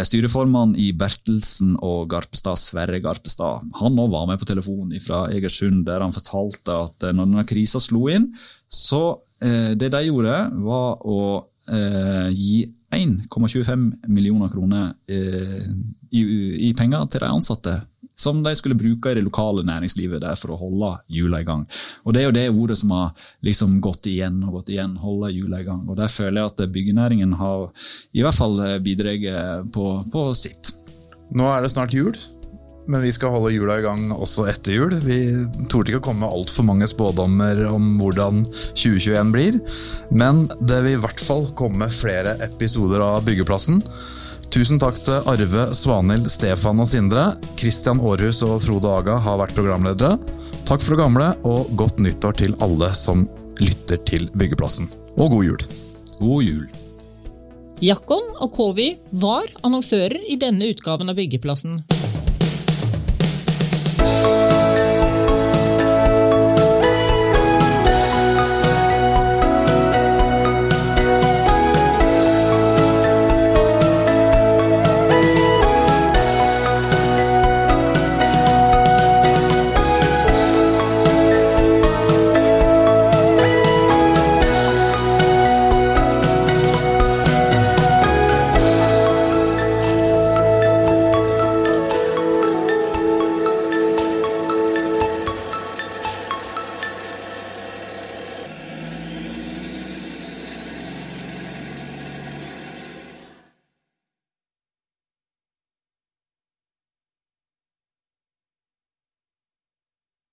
styreformann 0.04 0.74
i 0.76 0.90
Bertelsen 0.96 1.76
og 1.80 2.10
Garpestad, 2.12 2.58
Sverre 2.60 3.00
Garpestad, 3.00 3.64
han 3.80 4.00
òg 4.00 4.10
var 4.12 4.26
med 4.28 4.40
på 4.40 4.48
telefonen 4.48 5.00
fra 5.00 5.22
Egersund, 5.32 5.86
der 5.86 6.04
han 6.04 6.14
fortalte 6.14 6.76
at 6.86 7.06
eh, 7.08 7.14
når 7.16 7.30
denne 7.30 7.46
krisa 7.48 7.80
slo 7.82 8.04
inn, 8.12 8.30
så 8.68 9.20
eh, 9.40 9.72
det 9.80 9.92
de 9.94 10.04
gjorde, 10.08 10.36
var 10.66 11.00
å 11.06 11.22
gi 11.70 12.64
1,25 12.90 13.82
millioner 14.10 14.48
kroner 14.50 14.88
i, 15.06 16.22
i 16.66 16.70
penger 16.74 17.04
til 17.12 17.22
de 17.22 17.28
ansatte 17.30 17.74
som 18.20 18.42
de 18.44 18.52
skulle 18.58 18.78
bruke 18.78 19.12
i 19.12 19.18
det 19.18 19.24
lokale 19.26 19.64
næringslivet 19.66 20.22
der 20.24 20.38
for 20.38 20.54
å 20.54 20.60
holde 20.60 20.92
hjula 21.12 21.40
i 21.40 21.48
gang. 21.48 21.66
Og 22.04 22.14
Det 22.14 22.22
er 22.22 22.28
jo 22.28 22.36
det 22.36 22.48
ordet 22.50 22.78
som 22.80 22.92
har 22.96 23.30
liksom 23.46 23.78
gått 23.84 24.10
igjen 24.10 24.42
og 24.44 24.60
gått 24.60 24.74
igjen, 24.74 24.98
holde 25.00 25.32
hjula 25.32 25.62
i 25.62 25.68
gang. 25.68 25.86
Og 25.88 25.96
Der 25.96 26.12
føler 26.12 26.42
jeg 26.42 26.52
at 26.52 26.74
byggenæringen 26.74 27.32
har 27.40 27.70
i 28.12 28.24
hvert 28.24 28.36
fall 28.36 28.60
bidratt 28.84 29.70
på, 29.72 29.86
på 30.12 30.26
sitt. 30.36 30.74
Nå 31.32 31.46
er 31.46 31.62
det 31.62 31.70
snart 31.72 31.94
jul, 31.94 32.16
men 32.90 33.04
vi 33.04 33.12
skal 33.14 33.34
holde 33.34 33.52
jula 33.54 33.76
i 33.78 33.84
gang 33.84 34.08
også 34.14 34.48
etter 34.50 34.74
jul. 34.74 34.94
Vi 35.04 35.18
torde 35.70 35.92
ikke 35.92 36.00
å 36.00 36.06
komme 36.08 36.24
med 36.24 36.34
altfor 36.34 36.66
mange 36.66 36.88
spådommer 36.90 37.62
om 37.70 37.92
hvordan 38.00 38.42
2021 38.48 39.34
blir, 39.34 39.58
men 40.10 40.46
det 40.58 40.80
vil 40.86 40.96
i 40.96 41.02
hvert 41.04 41.22
fall 41.22 41.46
komme 41.58 41.90
flere 41.94 42.34
episoder 42.46 43.04
av 43.04 43.22
Byggeplassen. 43.28 43.78
Tusen 44.50 44.80
takk 44.82 44.96
til 45.06 45.28
Arve, 45.30 45.68
Svanhild, 45.78 46.26
Stefan 46.26 46.82
og 46.82 46.88
Sindre. 46.90 47.28
Kristian 47.54 48.00
Aarhus 48.02 48.40
og 48.42 48.56
Frode 48.64 48.90
Aga 48.90 49.14
har 49.22 49.36
vært 49.38 49.54
programledere. 49.54 50.16
Takk 50.66 50.82
for 50.82 50.96
det 50.96 51.04
gamle, 51.04 51.28
og 51.46 51.70
godt 51.78 52.02
nyttår 52.02 52.34
til 52.40 52.56
alle 52.58 52.88
som 52.98 53.28
lytter 53.62 54.00
til 54.10 54.26
Byggeplassen. 54.34 54.90
Og 55.14 55.36
god 55.36 55.46
jul. 55.46 55.62
God 56.18 56.42
jul. 56.48 56.66
Jakon 57.80 58.26
og 58.42 58.50
Kowi 58.56 58.88
var 59.22 59.46
annonsører 59.62 60.18
i 60.26 60.34
denne 60.42 60.72
utgaven 60.74 61.14
av 61.14 61.20
Byggeplassen. 61.22 61.78